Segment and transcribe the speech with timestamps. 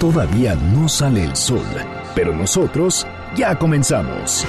[0.00, 1.64] Todavía no sale el sol,
[2.14, 4.44] pero nosotros ya comenzamos.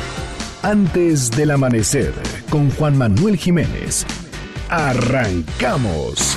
[0.62, 2.14] Antes del amanecer,
[2.50, 4.06] con Juan Manuel Jiménez.
[4.70, 6.36] Arrancamos.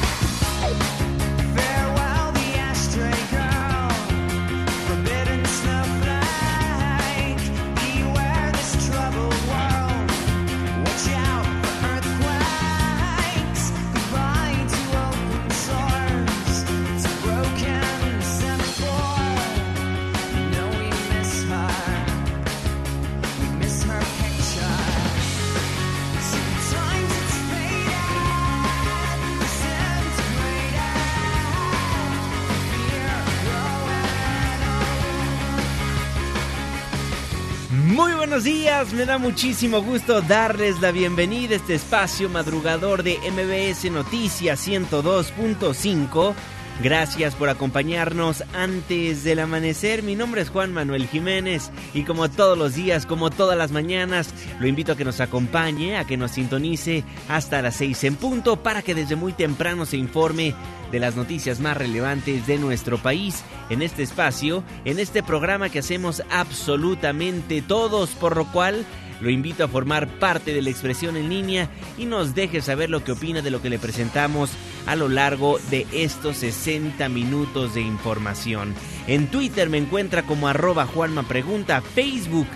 [38.89, 46.35] Me da muchísimo gusto darles la bienvenida a este espacio madrugador de MBS Noticias 102.5.
[46.83, 50.03] Gracias por acompañarnos antes del amanecer.
[50.03, 54.33] Mi nombre es Juan Manuel Jiménez y como todos los días, como todas las mañanas,
[54.59, 58.63] lo invito a que nos acompañe, a que nos sintonice hasta las 6 en punto
[58.63, 60.55] para que desde muy temprano se informe
[60.91, 65.81] de las noticias más relevantes de nuestro país en este espacio, en este programa que
[65.81, 68.87] hacemos absolutamente todos, por lo cual
[69.21, 71.69] lo invito a formar parte de la expresión en línea
[71.99, 74.51] y nos deje saber lo que opina de lo que le presentamos
[74.87, 78.75] a lo largo de estos 60 minutos de información.
[79.07, 82.47] En Twitter me encuentra como arroba Juanma Pregunta, Facebook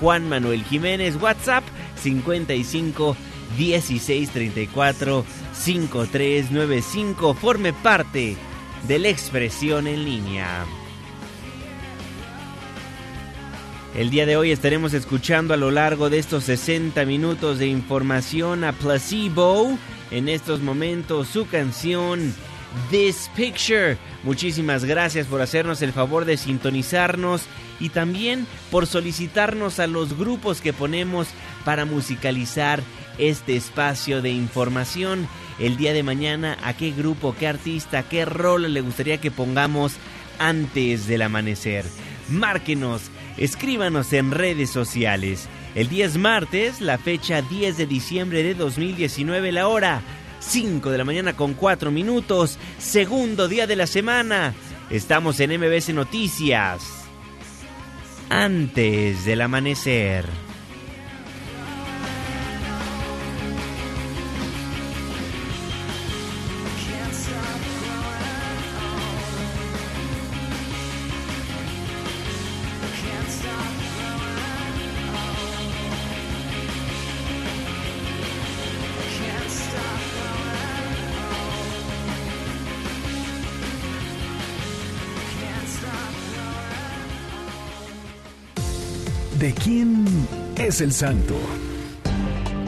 [0.00, 1.64] Juan Manuel Jiménez, WhatsApp
[1.96, 3.16] 55
[3.56, 7.34] 16 34 5395.
[7.34, 8.36] Forme parte
[8.86, 10.66] de la expresión en línea.
[13.94, 18.64] El día de hoy estaremos escuchando a lo largo de estos 60 minutos de información
[18.64, 19.78] a Placebo.
[20.10, 22.34] En estos momentos su canción
[22.90, 23.96] This Picture.
[24.24, 27.42] Muchísimas gracias por hacernos el favor de sintonizarnos
[27.78, 31.28] y también por solicitarnos a los grupos que ponemos
[31.64, 32.82] para musicalizar
[33.18, 35.28] este espacio de información.
[35.60, 39.92] El día de mañana, ¿a qué grupo, qué artista, qué rol le gustaría que pongamos
[40.40, 41.84] antes del amanecer?
[42.28, 45.48] Márquenos Escríbanos en redes sociales.
[45.74, 50.02] El día es martes, la fecha 10 de diciembre de 2019, la hora
[50.38, 54.54] 5 de la mañana con 4 minutos, segundo día de la semana.
[54.88, 56.84] Estamos en MBS Noticias.
[58.28, 60.43] Antes del amanecer.
[89.44, 90.06] ¿De quién
[90.56, 91.34] es el santo?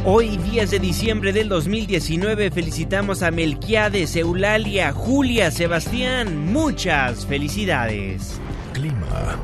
[0.04, 6.52] Hoy, 10 de diciembre del 2019, felicitamos a Melquiades, Eulalia, Julia, Sebastián.
[6.52, 8.38] Muchas felicidades.
[8.74, 9.38] Clima.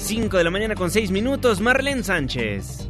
[0.00, 2.85] 5 de la mañana con 6 minutos, Marlene Sánchez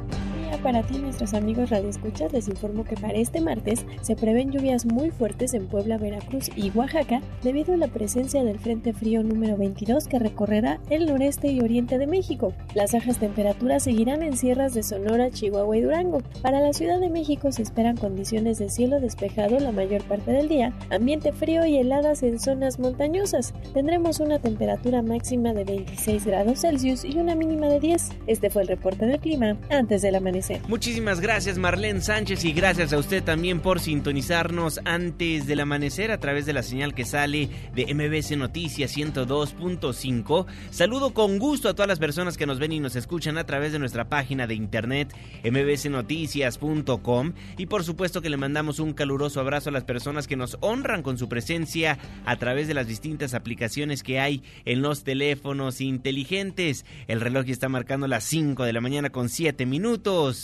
[0.58, 5.10] para ti, nuestros amigos radioescuchas, les informo que para este martes se prevén lluvias muy
[5.10, 10.06] fuertes en Puebla, Veracruz y Oaxaca debido a la presencia del Frente Frío número 22
[10.06, 12.52] que recorrerá el noreste y oriente de México.
[12.74, 16.22] Las bajas temperaturas seguirán en sierras de Sonora, Chihuahua y Durango.
[16.42, 20.48] Para la Ciudad de México se esperan condiciones de cielo despejado la mayor parte del
[20.48, 23.54] día, ambiente frío y heladas en zonas montañosas.
[23.74, 28.10] Tendremos una temperatura máxima de 26 grados Celsius y una mínima de 10.
[28.26, 30.45] Este fue el reporte del clima antes del amanecer.
[30.68, 36.20] Muchísimas gracias Marlene Sánchez y gracias a usted también por sintonizarnos antes del amanecer a
[36.20, 40.46] través de la señal que sale de MBC Noticias 102.5.
[40.70, 43.72] Saludo con gusto a todas las personas que nos ven y nos escuchan a través
[43.72, 45.14] de nuestra página de internet
[45.44, 50.58] mbcnoticias.com y por supuesto que le mandamos un caluroso abrazo a las personas que nos
[50.60, 55.80] honran con su presencia a través de las distintas aplicaciones que hay en los teléfonos
[55.80, 56.84] inteligentes.
[57.08, 60.35] El reloj está marcando las 5 de la mañana con 7 minutos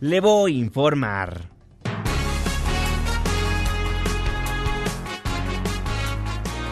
[0.00, 1.50] le voy a informar.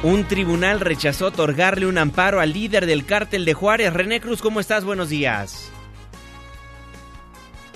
[0.03, 3.93] Un tribunal rechazó otorgarle un amparo al líder del cártel de Juárez.
[3.93, 4.85] René Cruz, ¿cómo estás?
[4.85, 5.73] Buenos días.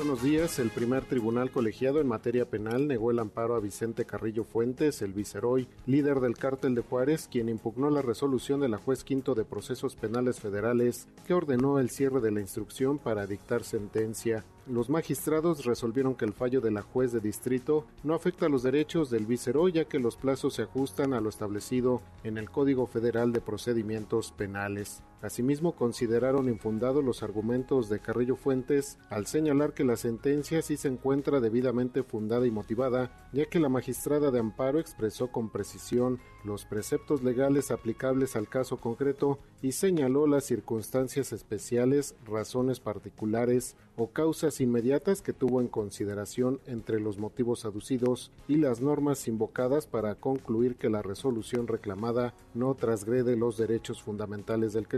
[0.00, 0.58] Buenos días.
[0.58, 5.12] El primer tribunal colegiado en materia penal negó el amparo a Vicente Carrillo Fuentes, el
[5.12, 9.44] viceroy, líder del cártel de Juárez, quien impugnó la resolución de la juez quinto de
[9.44, 14.42] procesos penales federales que ordenó el cierre de la instrucción para dictar sentencia.
[14.66, 19.10] los magistrados resolvieron que el fallo de la juez de distrito no afecta los derechos
[19.10, 23.32] del viceroy ya que los plazos se ajustan a lo establecido en el Código Federal
[23.32, 25.02] de Procedimientos Penales.
[25.22, 30.88] Asimismo, consideraron infundados los argumentos de Carrillo Fuentes al señalar que la sentencia sí se
[30.88, 36.64] encuentra debidamente fundada y motivada, ya que la magistrada de amparo expresó con precisión los
[36.64, 44.60] preceptos legales aplicables al caso concreto y señaló las circunstancias especiales, razones particulares o causas
[44.60, 50.76] inmediatas que tuvo en consideración entre los motivos aducidos y las normas invocadas para concluir
[50.76, 54.88] que la resolución reclamada no trasgrede los derechos fundamentales del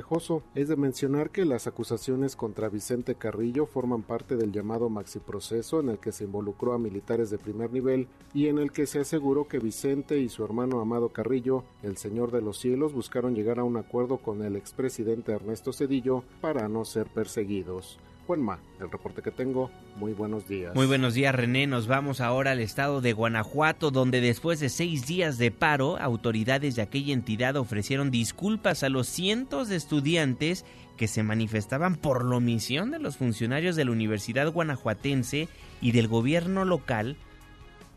[0.55, 5.89] Es de mencionar que las acusaciones contra Vicente Carrillo forman parte del llamado maxiproceso en
[5.89, 9.49] el que se involucró a militares de primer nivel y en el que se aseguró
[9.49, 13.65] que Vicente y su hermano Amado Carrillo, el Señor de los Cielos, buscaron llegar a
[13.65, 17.99] un acuerdo con el expresidente Ernesto Cedillo para no ser perseguidos.
[18.27, 20.75] Juanma, el reporte que tengo, muy buenos días.
[20.75, 25.07] Muy buenos días René, nos vamos ahora al estado de Guanajuato, donde después de seis
[25.07, 30.65] días de paro, autoridades de aquella entidad ofrecieron disculpas a los cientos de estudiantes
[30.97, 35.49] que se manifestaban por la omisión de los funcionarios de la Universidad Guanajuatense
[35.81, 37.17] y del gobierno local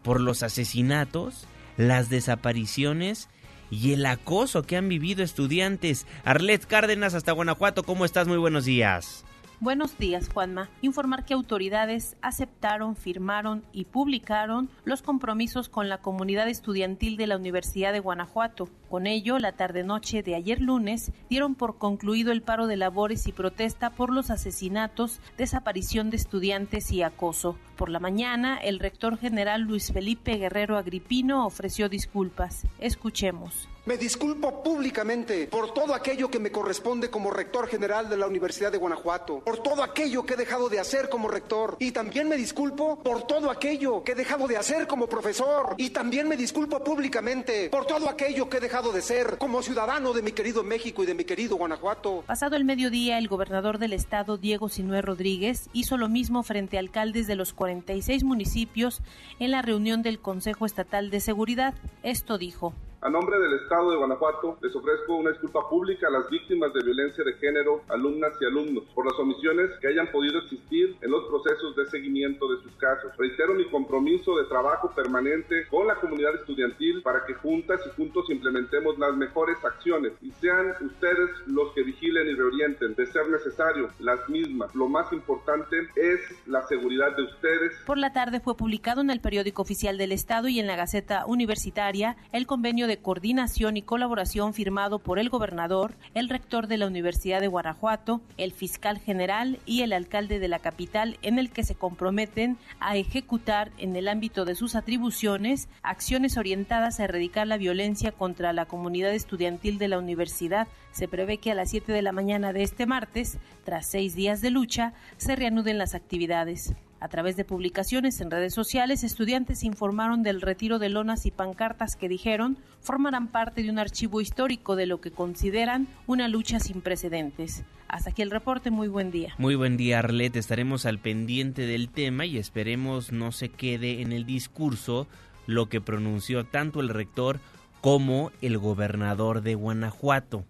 [0.01, 1.47] por los asesinatos,
[1.77, 3.29] las desapariciones
[3.69, 6.07] y el acoso que han vivido estudiantes.
[6.23, 8.27] Arlet Cárdenas hasta Guanajuato, ¿cómo estás?
[8.27, 9.25] Muy buenos días.
[9.61, 10.69] Buenos días, Juanma.
[10.81, 17.37] Informar que autoridades aceptaron, firmaron y publicaron los compromisos con la comunidad estudiantil de la
[17.37, 18.67] Universidad de Guanajuato.
[18.89, 23.31] Con ello, la tarde-noche de ayer lunes dieron por concluido el paro de labores y
[23.31, 27.57] protesta por los asesinatos, desaparición de estudiantes y acoso.
[27.75, 32.65] Por la mañana, el rector general Luis Felipe Guerrero Agripino ofreció disculpas.
[32.79, 33.67] Escuchemos.
[33.85, 38.71] Me disculpo públicamente por todo aquello que me corresponde como rector general de la Universidad
[38.71, 42.35] de Guanajuato, por todo aquello que he dejado de hacer como rector y también me
[42.35, 46.83] disculpo por todo aquello que he dejado de hacer como profesor y también me disculpo
[46.83, 51.01] públicamente por todo aquello que he dejado de ser como ciudadano de mi querido México
[51.01, 52.25] y de mi querido Guanajuato.
[52.27, 56.81] Pasado el mediodía, el gobernador del estado, Diego Sinué Rodríguez, hizo lo mismo frente a
[56.81, 59.01] alcaldes de los 46 municipios
[59.39, 61.73] en la reunión del Consejo Estatal de Seguridad.
[62.03, 62.73] Esto dijo.
[63.05, 66.83] A nombre del Estado de Guanajuato, les ofrezco una disculpa pública a las víctimas de
[66.83, 71.23] violencia de género, alumnas y alumnos, por las omisiones que hayan podido existir en los
[71.25, 73.15] procesos de seguimiento de sus casos.
[73.15, 78.27] Reitero mi compromiso de trabajo permanente con la comunidad estudiantil para que juntas y juntos
[78.31, 83.91] implementemos las mejores acciones y sean ustedes los que vigilen y reorienten, de ser necesario,
[83.99, 84.73] las mismas.
[84.73, 87.71] Lo más importante es la seguridad de ustedes.
[87.85, 91.27] Por la tarde fue publicado en el periódico oficial del Estado y en la Gaceta
[91.27, 96.87] Universitaria el convenio de coordinación y colaboración firmado por el gobernador, el rector de la
[96.87, 101.63] Universidad de Guanajuato, el fiscal general y el alcalde de la capital, en el que
[101.63, 107.57] se comprometen a ejecutar en el ámbito de sus atribuciones acciones orientadas a erradicar la
[107.57, 110.67] violencia contra la comunidad estudiantil de la universidad.
[110.91, 114.41] Se prevé que a las 7 de la mañana de este martes, tras seis días
[114.41, 116.73] de lucha, se reanuden las actividades.
[117.05, 121.95] A través de publicaciones en redes sociales, estudiantes informaron del retiro de lonas y pancartas
[121.95, 126.81] que dijeron formarán parte de un archivo histórico de lo que consideran una lucha sin
[126.81, 127.63] precedentes.
[127.87, 129.35] Hasta aquí el reporte, muy buen día.
[129.37, 130.35] Muy buen día, Arlet.
[130.35, 135.07] Estaremos al pendiente del tema y esperemos no se quede en el discurso
[135.45, 137.39] lo que pronunció tanto el rector
[137.81, 140.43] como el gobernador de Guanajuato.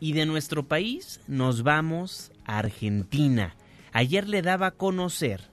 [0.00, 3.54] Y de nuestro país nos vamos a Argentina.
[3.92, 5.49] Ayer le daba a conocer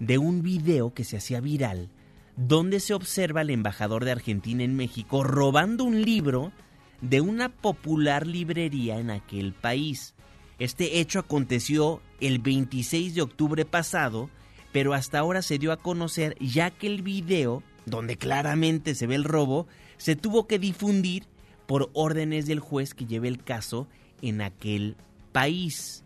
[0.00, 1.90] de un video que se hacía viral
[2.38, 6.52] donde se observa al embajador de Argentina en México robando un libro
[7.00, 10.14] de una popular librería en aquel país.
[10.60, 14.30] Este hecho aconteció el 26 de octubre pasado,
[14.72, 19.16] pero hasta ahora se dio a conocer ya que el video, donde claramente se ve
[19.16, 21.24] el robo, se tuvo que difundir
[21.66, 23.88] por órdenes del juez que lleve el caso
[24.22, 24.96] en aquel
[25.32, 26.04] país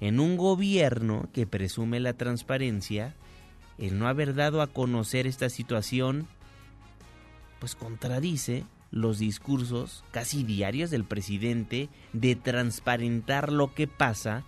[0.00, 3.14] en un gobierno que presume la transparencia,
[3.78, 6.26] el no haber dado a conocer esta situación,
[7.58, 14.44] pues contradice los discursos casi diarios del presidente de transparentar lo que pasa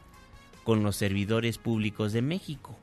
[0.64, 2.76] con los servidores públicos de México.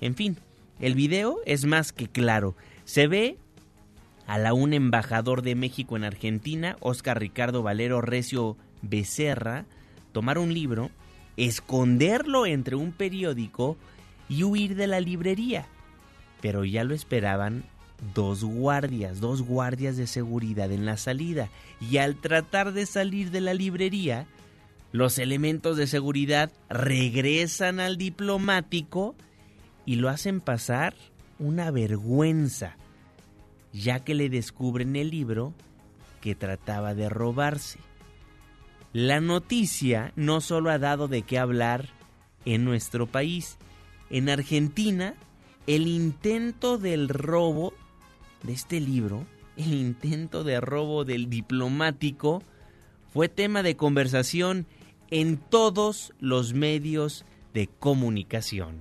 [0.00, 0.38] En fin,
[0.80, 2.56] el video es más que claro.
[2.84, 3.38] Se ve
[4.26, 9.66] a la un embajador de México en Argentina, Oscar Ricardo Valero Recio Becerra,
[10.12, 10.90] tomar un libro
[11.36, 13.76] esconderlo entre un periódico
[14.28, 15.66] y huir de la librería.
[16.40, 17.64] Pero ya lo esperaban
[18.14, 21.48] dos guardias, dos guardias de seguridad en la salida.
[21.80, 24.26] Y al tratar de salir de la librería,
[24.92, 29.14] los elementos de seguridad regresan al diplomático
[29.86, 30.94] y lo hacen pasar
[31.38, 32.76] una vergüenza,
[33.72, 35.52] ya que le descubren el libro
[36.20, 37.78] que trataba de robarse.
[38.94, 41.88] La noticia no solo ha dado de qué hablar
[42.44, 43.58] en nuestro país,
[44.08, 45.14] en Argentina
[45.66, 47.74] el intento del robo
[48.44, 52.44] de este libro, el intento de robo del diplomático,
[53.12, 54.64] fue tema de conversación
[55.10, 58.78] en todos los medios de comunicación.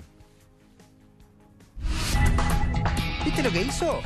[3.26, 4.00] ¿Viste lo que hizo?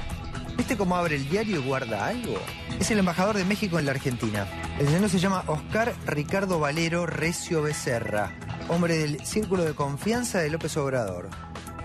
[0.58, 2.40] ¿Viste cómo abre el diario y guarda algo?
[2.80, 4.48] Es el embajador de México en la Argentina.
[4.80, 8.32] El señor se llama Oscar Ricardo Valero Recio Becerra,
[8.68, 11.30] hombre del círculo de confianza de López Obrador.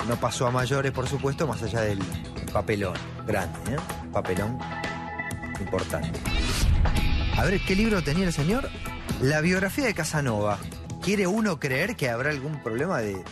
[0.08, 1.98] No pasó a mayores, por supuesto, más allá del
[2.52, 2.94] papelón.
[3.26, 3.76] Grande, ¿eh?
[4.10, 4.58] Papelón
[5.60, 6.18] importante.
[7.36, 8.68] A ver, ¿qué libro tenía el señor?
[9.20, 10.58] La biografía de Casanova.
[11.02, 13.22] ¿Quiere uno creer que habrá algún problema de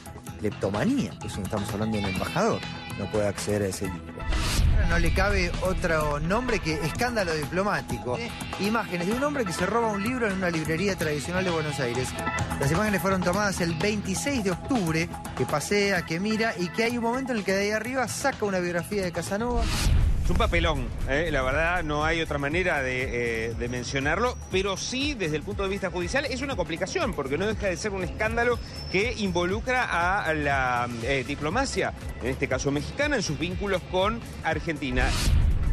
[0.40, 1.12] leptomanía?
[1.24, 2.60] Eso estamos hablando de un embajador.
[2.98, 4.09] No puede acceder a ese libro.
[4.90, 8.18] No le cabe otro nombre que escándalo diplomático.
[8.58, 11.78] Imágenes de un hombre que se roba un libro en una librería tradicional de Buenos
[11.78, 12.08] Aires.
[12.58, 16.98] Las imágenes fueron tomadas el 26 de octubre, que pasea, que mira y que hay
[16.98, 19.62] un momento en el que de ahí arriba saca una biografía de Casanova
[20.30, 21.28] un papelón, ¿eh?
[21.32, 25.68] la verdad no hay otra manera eh, de, mencionarlo, pero sí desde el punto de
[25.68, 28.58] vista judicial es una complicación, porque no deja de ser un escándalo
[28.92, 35.08] que involucra a la eh, diplomacia, en este caso mexicana, en sus vínculos con Argentina.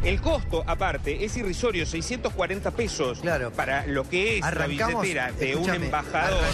[0.02, 3.50] El costo, aparte, es irrisorio, 640 pesos claro.
[3.52, 6.44] para lo que es la billetera de un embajador.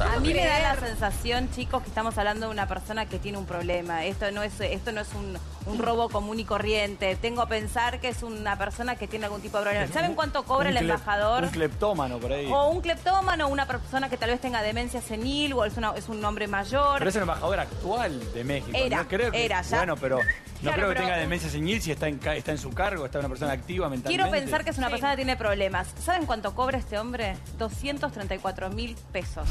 [0.00, 3.36] A mí me da la sensación, chicos, que estamos hablando de una persona que tiene
[3.36, 4.06] un problema.
[4.06, 5.36] Esto no es, esto no es un,
[5.78, 7.16] robo común y corriente.
[7.16, 9.86] Tengo a pensar que es una persona que tiene algún tipo de problema.
[9.92, 11.44] ¿Saben cuánto cobra el embajador?
[11.44, 12.46] Un cleptómano por ahí.
[12.50, 16.24] O un cleptómano, una persona que tal vez tenga demencia senil o es, es un
[16.24, 16.98] hombre mayor.
[16.98, 18.76] Pero es el embajador actual de México.
[18.76, 19.76] Era, era ya.
[19.78, 20.20] Bueno, pero
[20.62, 23.28] no creo que tenga demencia senil si está en, está en su cargo, está una
[23.28, 24.08] persona activa mentalmente.
[24.08, 25.88] Quiero pensar que es una persona que tiene problemas.
[26.02, 27.36] ¿Saben cuánto cobra este hombre?
[27.58, 29.48] 234 mil pesos.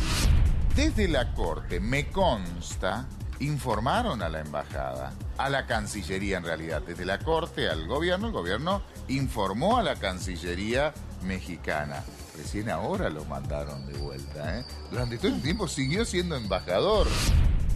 [0.75, 3.07] Desde la Corte, me consta,
[3.39, 8.33] informaron a la embajada, a la Cancillería en realidad, desde la Corte al gobierno, el
[8.33, 10.93] gobierno informó a la Cancillería
[11.23, 12.03] mexicana.
[12.37, 14.59] Recién ahora lo mandaron de vuelta.
[14.59, 14.65] ¿eh?
[14.91, 17.07] Durante todo el tiempo siguió siendo embajador.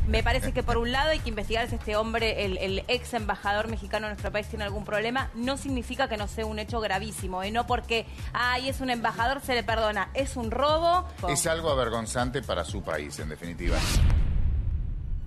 [0.07, 3.69] Me parece que por un lado hay que investigar si este hombre, el, ex embajador
[3.69, 5.29] mexicano en nuestro país, tiene algún problema.
[5.33, 7.51] No significa que no sea un hecho gravísimo, ¿eh?
[7.51, 10.09] no porque, ay, es un embajador, se le perdona.
[10.13, 11.07] Es un robo.
[11.29, 13.77] Es algo avergonzante para su país, en definitiva.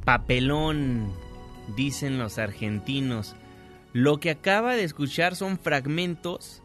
[0.06, 1.12] Papelón,
[1.74, 3.34] dicen los argentinos.
[3.92, 6.62] Lo que acaba de escuchar son fragmentos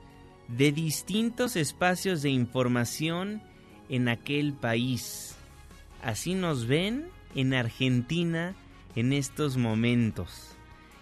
[0.47, 3.41] de distintos espacios de información
[3.89, 5.35] en aquel país.
[6.03, 8.53] Así nos ven en Argentina
[8.95, 10.55] en estos momentos.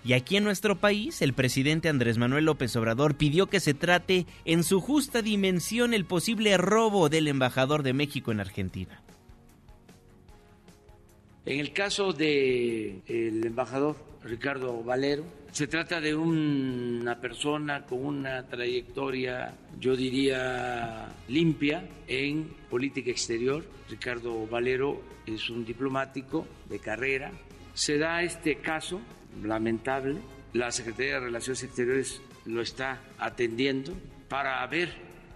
[0.06, 4.26] Y aquí en nuestro país, el presidente Andrés Manuel López Obrador pidió que se trate
[4.46, 9.02] en su justa dimensión el posible robo del embajador de México en Argentina.
[11.50, 18.46] En el caso del el embajador Ricardo Valero, se trata de una persona con una
[18.46, 23.66] trayectoria, yo diría, limpia en política exterior.
[23.90, 27.32] Ricardo Valero es un diplomático de carrera.
[27.74, 29.02] Se da este caso
[29.44, 30.20] lamentable.
[30.54, 33.94] La Secretaría de Relaciones Exteriores lo está atendiendo
[34.28, 34.90] para ver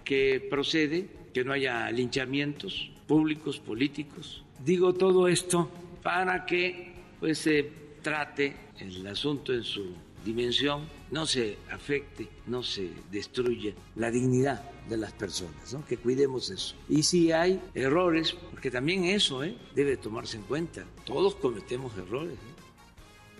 [0.04, 4.44] qué procede, que no haya linchamientos públicos, políticos.
[4.64, 5.68] Digo todo esto
[6.04, 9.92] para que pues, se trate el asunto en su
[10.24, 15.84] dimensión, no se afecte, no se destruya la dignidad de las personas, ¿no?
[15.84, 16.76] que cuidemos eso.
[16.88, 19.56] Y si hay errores, porque también eso ¿eh?
[19.74, 22.34] debe tomarse en cuenta, todos cometemos errores.
[22.34, 22.54] ¿eh?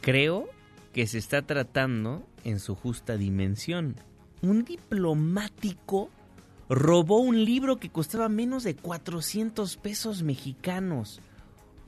[0.01, 0.49] Creo
[0.93, 3.97] que se está tratando en su justa dimensión.
[4.43, 6.11] Un diplomático
[6.69, 11.21] robó un libro que costaba menos de 400 pesos mexicanos.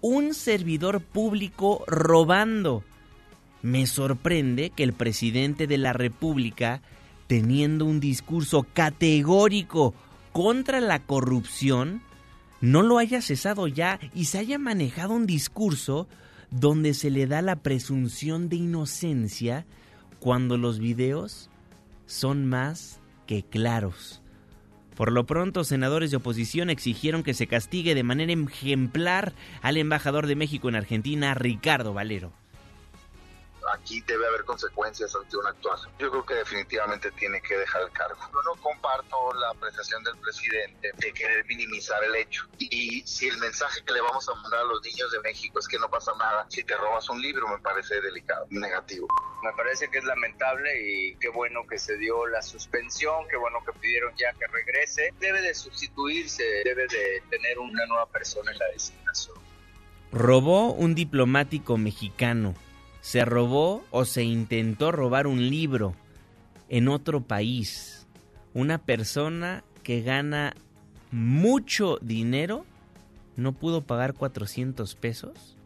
[0.08, 2.84] Un servidor público robando.
[3.62, 6.80] Me sorprende que el presidente de la República
[7.26, 9.94] teniendo un discurso categórico
[10.30, 12.02] contra la corrupción,
[12.60, 16.06] no lo haya cesado ya y se haya manejado un discurso
[16.52, 19.66] donde se le da la presunción de inocencia
[20.20, 21.50] cuando los videos
[22.06, 24.22] son más que claros.
[24.96, 30.26] Por lo pronto, senadores de oposición exigieron que se castigue de manera ejemplar al embajador
[30.26, 32.32] de México en Argentina, Ricardo Valero
[33.76, 35.92] aquí debe haber consecuencias ante una actuación.
[35.98, 38.18] Yo creo que definitivamente tiene que dejar el cargo.
[38.20, 42.46] Yo no comparto la apreciación del presidente de querer minimizar el hecho.
[42.58, 45.68] Y si el mensaje que le vamos a mandar a los niños de México es
[45.68, 49.06] que no pasa nada si te robas un libro, me parece delicado, negativo.
[49.42, 53.58] Me parece que es lamentable y qué bueno que se dio la suspensión, qué bueno
[53.64, 55.12] que pidieron ya que regrese.
[55.20, 59.36] Debe de sustituirse, debe de tener una nueva persona en la designación.
[60.12, 62.54] Robó un diplomático mexicano.
[63.06, 65.94] Se robó o se intentó robar un libro
[66.68, 68.04] en otro país.
[68.52, 70.56] Una persona que gana
[71.12, 72.66] mucho dinero
[73.36, 75.56] no pudo pagar 400 pesos.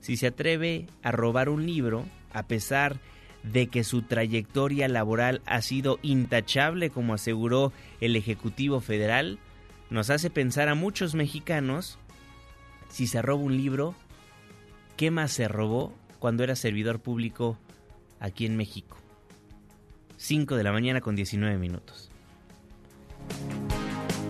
[0.00, 2.98] Si se atreve a robar un libro, a pesar
[3.44, 9.38] de que su trayectoria laboral ha sido intachable, como aseguró el Ejecutivo Federal,
[9.88, 11.96] nos hace pensar a muchos mexicanos,
[12.88, 13.94] si se roba un libro,
[14.96, 17.58] ¿qué más se robó cuando era servidor público
[18.20, 18.96] aquí en México?
[20.16, 22.10] 5 de la mañana con 19 minutos.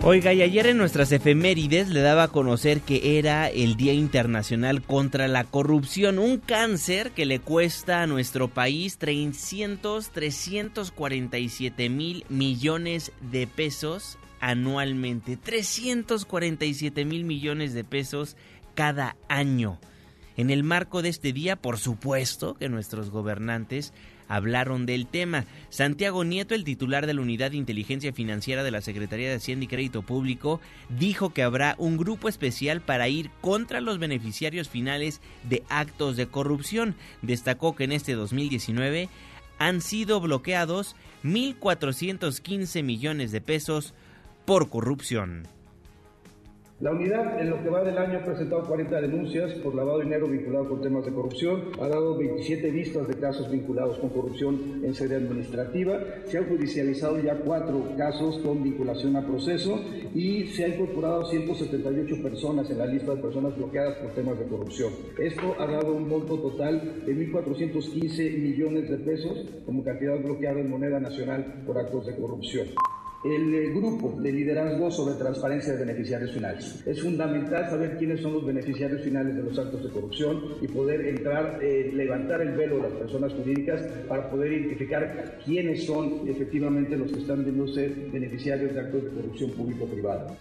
[0.01, 4.81] Oiga, y ayer en nuestras efemérides le daba a conocer que era el Día Internacional
[4.81, 13.11] contra la Corrupción, un cáncer que le cuesta a nuestro país 300, 347 mil millones
[13.29, 15.35] de pesos anualmente.
[15.35, 18.37] 347 mil millones de pesos
[18.75, 19.79] cada año.
[20.39, 23.91] En el marco de este día, por supuesto que nuestros gobernantes
[24.29, 25.43] hablaron del tema.
[25.67, 29.65] Santiago Nieto, el titular de la Unidad de Inteligencia Financiera de la Secretaría de Hacienda
[29.65, 30.61] y Crédito Público,
[30.97, 36.27] dijo que habrá un grupo especial para ir contra los beneficiarios finales de actos de
[36.27, 36.95] corrupción.
[37.21, 39.09] Destacó que en este 2019
[39.57, 43.93] han sido bloqueados 1.415 millones de pesos
[44.45, 45.49] por corrupción.
[46.81, 50.05] La unidad en lo que va del año ha presentado 40 denuncias por lavado de
[50.05, 54.79] dinero vinculado con temas de corrupción, ha dado 27 vistas de casos vinculados con corrupción
[54.81, 59.77] en sede administrativa, se han judicializado ya cuatro casos con vinculación a proceso
[60.15, 64.45] y se ha incorporado 178 personas en la lista de personas bloqueadas por temas de
[64.45, 64.93] corrupción.
[65.17, 70.69] Esto ha dado un monto total de 1.415 millones de pesos como cantidad bloqueada en
[70.69, 72.67] moneda nacional por actos de corrupción
[73.23, 76.81] el eh, grupo de liderazgo sobre transparencia de beneficiarios finales.
[76.85, 81.05] Es fundamental saber quiénes son los beneficiarios finales de los actos de corrupción y poder
[81.05, 86.97] entrar, eh, levantar el velo de las personas jurídicas para poder identificar quiénes son efectivamente
[86.97, 90.37] los que están viendo ser beneficiarios de actos de corrupción público-privada.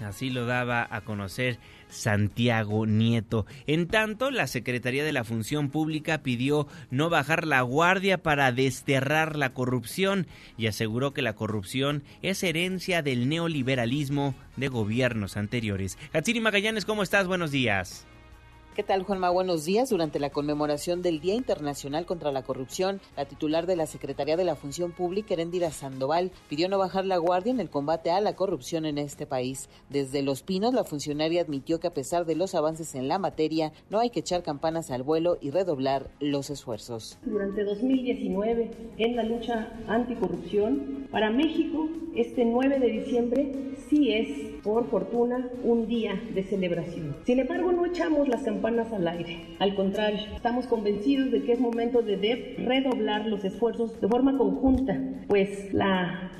[0.00, 1.58] Así lo daba a conocer
[1.88, 3.46] Santiago Nieto.
[3.66, 9.36] En tanto, la Secretaría de la Función Pública pidió no bajar la guardia para desterrar
[9.36, 15.98] la corrupción y aseguró que la corrupción es herencia del neoliberalismo de gobiernos anteriores.
[16.12, 17.26] Hatsiri Magallanes, ¿cómo estás?
[17.26, 18.06] Buenos días.
[18.80, 19.28] ¿Qué tal, Juanma?
[19.28, 19.90] Buenos días.
[19.90, 24.44] Durante la conmemoración del Día Internacional contra la Corrupción, la titular de la Secretaría de
[24.44, 28.36] la Función Pública, Erendira Sandoval, pidió no bajar la guardia en el combate a la
[28.36, 29.68] corrupción en este país.
[29.90, 33.70] Desde Los Pinos, la funcionaria admitió que a pesar de los avances en la materia,
[33.90, 37.18] no hay que echar campanas al vuelo y redoblar los esfuerzos.
[37.22, 43.52] Durante 2019, en la lucha anticorrupción, para México, este 9 de diciembre
[43.90, 47.16] sí es por fortuna, un día de celebración.
[47.24, 49.38] Sin embargo, no echamos las campanas al aire.
[49.58, 54.96] Al contrario, estamos convencidos de que es momento de redoblar los esfuerzos de forma conjunta,
[55.26, 55.68] pues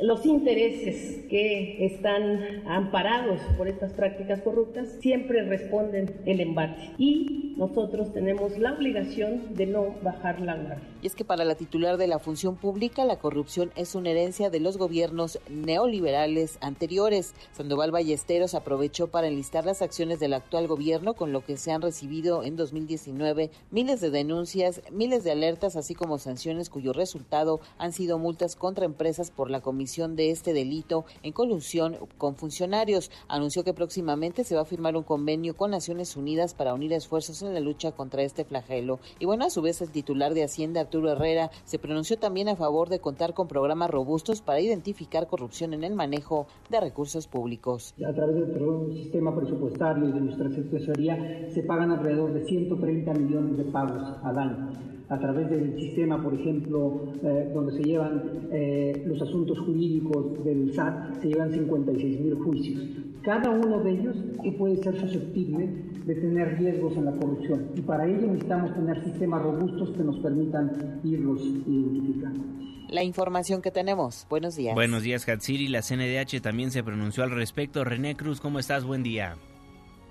[0.00, 6.90] los intereses que están amparados por estas prácticas corruptas siempre responden el embate.
[6.98, 10.88] Y nosotros tenemos la obligación de no bajar la guardia.
[11.02, 14.50] Y es que para la titular de la función pública, la corrupción es una herencia
[14.50, 17.34] de los gobiernos neoliberales anteriores.
[17.52, 21.80] Sandoval Ballesteros aprovechó para enlistar las acciones del actual gobierno, con lo que se han
[21.80, 27.92] recibido en 2019 miles de denuncias, miles de alertas, así como sanciones cuyo resultado han
[27.92, 33.10] sido multas contra empresas por la comisión de este delito en colusión con funcionarios.
[33.28, 37.40] Anunció que próximamente se va a firmar un convenio con Naciones Unidas para unir esfuerzos
[37.42, 39.00] en la lucha contra este flagelo.
[39.18, 42.57] Y bueno, a su vez el titular de Hacienda, Arturo Herrera, se pronunció también a
[42.57, 47.94] favor de contar con programas robustos para identificar corrupción en el manejo de recursos públicos.
[48.05, 53.57] A través del sistema presupuestario y de nuestra tesorería se pagan alrededor de 130 millones
[53.57, 54.70] de pagos al año
[55.11, 60.72] a través del sistema, por ejemplo, eh, donde se llevan eh, los asuntos jurídicos del
[60.72, 62.81] SAT, se llevan 56 mil juicios.
[63.22, 64.16] Cada uno de ellos
[64.57, 65.68] puede ser susceptible
[66.07, 70.18] de tener riesgos en la corrupción y para ello necesitamos tener sistemas robustos que nos
[70.20, 72.44] permitan irlos identificando.
[72.88, 74.26] La información que tenemos.
[74.28, 74.74] Buenos días.
[74.74, 75.68] Buenos días, Hatsiri.
[75.68, 77.84] La CNDH también se pronunció al respecto.
[77.84, 78.84] René Cruz, ¿cómo estás?
[78.84, 79.36] Buen día.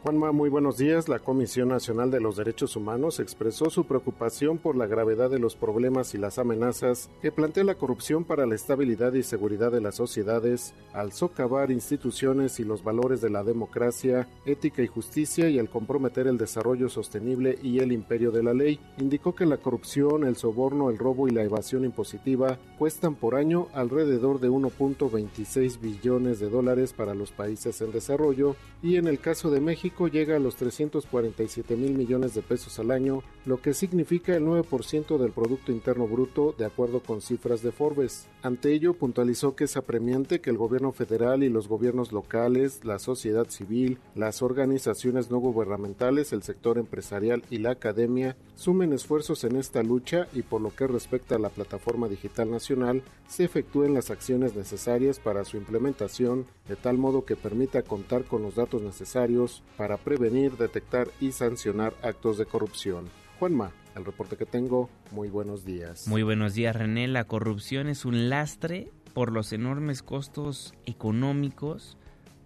[0.02, 1.10] Juanma, muy buenos días.
[1.10, 5.58] La Comisión Nacional de los Derechos Humanos expresó su preocupación por la gravedad de los
[5.58, 9.96] problemas y las amenazas que plantea la corrupción para la estabilidad y seguridad de las
[9.96, 15.70] sociedades, al socavar instituciones y los valores de la democracia, ética y justicia y al
[15.70, 18.80] comprometer el desarrollo sostenible y el imperio de la ley.
[19.00, 23.68] Indicó que la corrupción, el soborno, el robo y la evasión impositiva cuestan por año
[23.74, 29.52] alrededor de 1.26 billones de dólares para los países en desarrollo y en el caso
[29.52, 34.36] de México llega a los 347 mil millones de pesos al año, lo que significa
[34.36, 38.28] el 9% del Producto Interno Bruto, de acuerdo con cifras de Forbes.
[38.44, 43.00] Ante ello, puntualizó que es apremiante que el gobierno federal y los gobiernos locales, la
[43.00, 49.56] sociedad civil, las organizaciones no gubernamentales, el sector empresarial y la academia sumen esfuerzos en
[49.56, 54.12] esta lucha y por lo que respecta a la plataforma digital nacional, se efectúen las
[54.12, 59.64] acciones necesarias para su implementación de tal modo que permita contar con los datos necesarios
[59.76, 63.10] para prevenir, detectar y sancionar actos de corrupción.
[63.39, 66.10] Juanma, el reporte que tengo, muy buenos días.
[66.10, 71.97] Muy buenos días René, la corrupción es un lastre por los enormes costos económicos,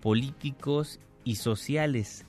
[0.01, 2.25] políticos y sociales.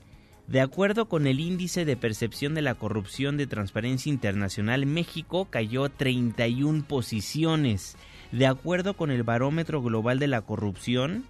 [0.47, 5.89] De acuerdo con el índice de percepción de la corrupción de Transparencia Internacional, México cayó
[5.89, 7.95] 31 posiciones.
[8.31, 11.25] De acuerdo con el Barómetro Global de la Corrupción,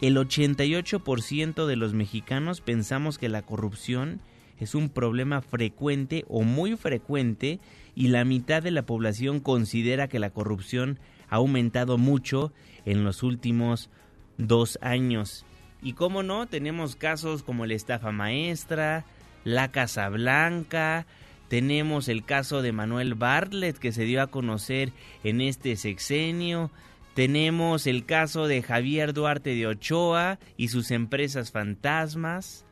[0.00, 4.20] el 88% de los mexicanos pensamos que la corrupción
[4.60, 7.58] es un problema frecuente o muy frecuente
[7.94, 12.52] y la mitad de la población considera que la corrupción ha aumentado mucho
[12.84, 13.90] en los últimos
[14.38, 15.44] dos años.
[15.82, 19.04] Y cómo no, tenemos casos como la estafa maestra,
[19.44, 21.06] la Casa Blanca,
[21.48, 24.92] tenemos el caso de Manuel Bartlett que se dio a conocer
[25.24, 26.70] en este sexenio,
[27.14, 32.64] tenemos el caso de Javier Duarte de Ochoa y sus empresas fantasmas.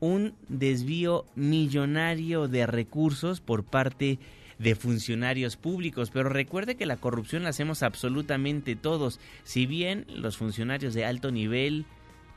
[0.00, 4.18] Un desvío millonario de recursos por parte
[4.58, 6.10] de funcionarios públicos.
[6.10, 9.20] Pero recuerde que la corrupción la hacemos absolutamente todos.
[9.44, 11.86] Si bien los funcionarios de alto nivel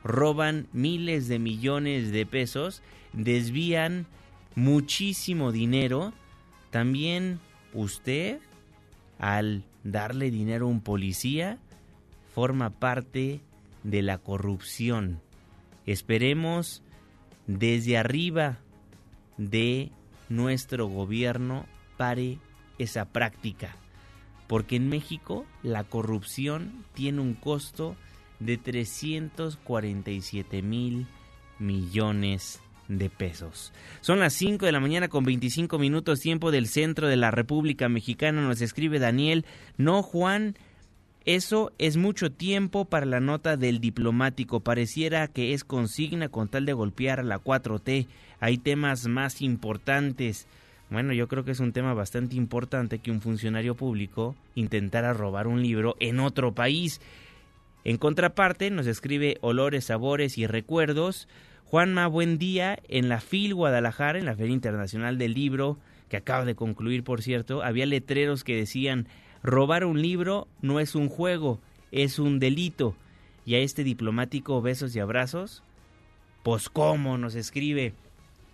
[0.03, 2.81] roban miles de millones de pesos,
[3.13, 4.05] desvían
[4.55, 6.13] muchísimo dinero,
[6.69, 7.39] también
[7.73, 8.39] usted
[9.17, 11.57] al darle dinero a un policía
[12.33, 13.41] forma parte
[13.83, 15.21] de la corrupción.
[15.85, 16.83] Esperemos
[17.49, 18.59] desde arriba
[19.37, 19.91] de
[20.29, 21.65] nuestro gobierno
[21.97, 22.37] pare
[22.77, 23.75] esa práctica,
[24.47, 27.95] porque en México la corrupción tiene un costo
[28.39, 31.07] de 347 mil
[31.57, 33.73] millones de pesos.
[34.01, 37.89] Son las 5 de la mañana con 25 minutos tiempo del centro de la República
[37.89, 38.43] Mexicana.
[38.43, 39.43] Nos escribe Daniel,
[39.75, 40.55] no Juan,
[41.25, 44.61] eso es mucho tiempo para la nota del diplomático.
[44.61, 48.07] Pareciera que es consigna con tal de golpear a la 4T.
[48.39, 50.47] Hay temas más importantes.
[50.89, 55.47] Bueno, yo creo que es un tema bastante importante que un funcionario público intentara robar
[55.47, 56.99] un libro en otro país.
[57.83, 61.27] En contraparte, nos escribe Olores, Sabores y Recuerdos.
[61.65, 62.79] Juanma, buen día.
[62.87, 65.77] En la FIL Guadalajara, en la Feria Internacional del Libro,
[66.09, 69.07] que acaba de concluir, por cierto, había letreros que decían,
[69.43, 71.59] robar un libro no es un juego,
[71.91, 72.95] es un delito.
[73.45, 75.63] Y a este diplomático, besos y abrazos.
[76.43, 77.93] Pues cómo nos escribe.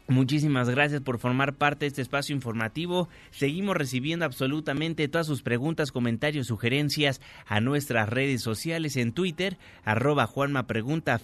[0.08, 3.10] Muchísimas gracias por formar parte de este espacio informativo.
[3.32, 10.28] Seguimos recibiendo absolutamente todas sus preguntas, comentarios, sugerencias a nuestras redes sociales en Twitter, arroba
[10.28, 10.67] Juanma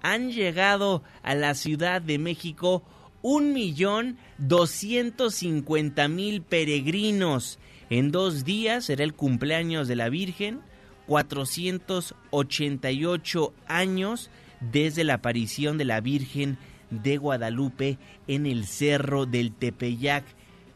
[0.03, 2.83] han llegado a la Ciudad de México
[3.23, 7.59] un millón doscientos cincuenta mil peregrinos.
[7.91, 10.61] En dos días será el cumpleaños de la Virgen,
[11.07, 16.59] 488 años desde la aparición de la Virgen
[16.91, 20.25] de Guadalupe en el Cerro del Tepeyac.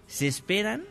[0.07, 0.85] Se esperan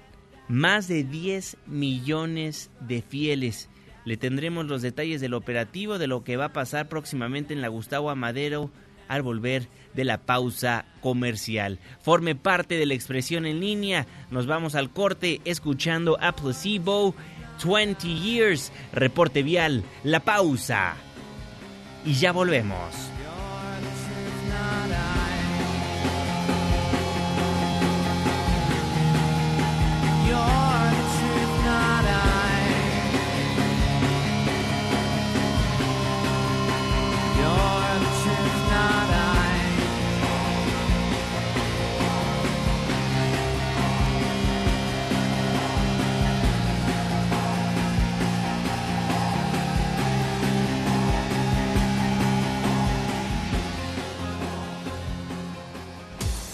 [0.48, 3.70] más de 10 millones de fieles.
[4.06, 7.70] Le tendremos los detalles del operativo, de lo que va a pasar próximamente en la
[7.70, 8.70] Gustavo Amadero
[9.08, 11.80] al volver de la pausa comercial.
[12.02, 14.08] Forme parte de la expresión en línea.
[14.32, 17.16] Nos vamos al corte escuchando a Placebo
[17.64, 20.96] 20 Years, reporte vial, la pausa.
[22.06, 23.13] Y ya volvemos.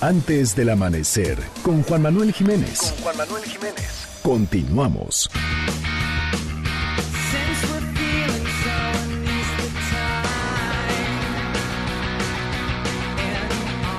[0.09, 2.79] Antes del amanecer, con Juan Manuel Jiménez.
[2.79, 4.07] Con Juan Manuel Jiménez.
[4.23, 5.29] Continuamos.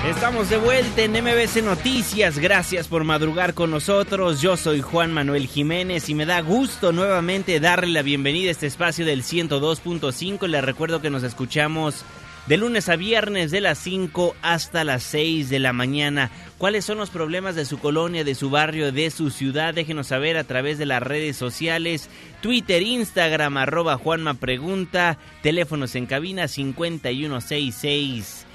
[0.04, 2.40] Estamos de vuelta en MBC Noticias.
[2.40, 4.40] Gracias por madrugar con nosotros.
[4.40, 8.66] Yo soy Juan Manuel Jiménez y me da gusto nuevamente darle la bienvenida a este
[8.66, 10.48] espacio del 102.5.
[10.48, 12.04] Les recuerdo que nos escuchamos
[12.50, 16.32] de lunes a viernes de las 5 hasta las 6 de la mañana.
[16.58, 19.72] ¿Cuáles son los problemas de su colonia, de su barrio, de su ciudad?
[19.72, 22.10] Déjenos saber a través de las redes sociales,
[22.40, 28.46] Twitter, Instagram, arroba Juanma Pregunta, teléfonos en cabina 5166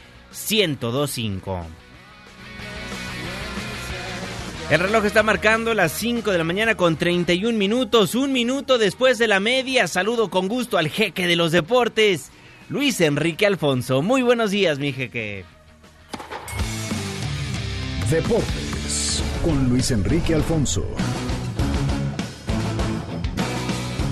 [0.49, 1.65] 1025.
[4.71, 9.17] El reloj está marcando las 5 de la mañana con 31 minutos, un minuto después
[9.19, 9.87] de la media.
[9.87, 12.31] Saludo con gusto al jeque de los deportes,
[12.69, 14.01] Luis Enrique Alfonso.
[14.01, 15.45] Muy buenos días, mi jeque.
[18.09, 20.83] Deportes con Luis Enrique Alfonso.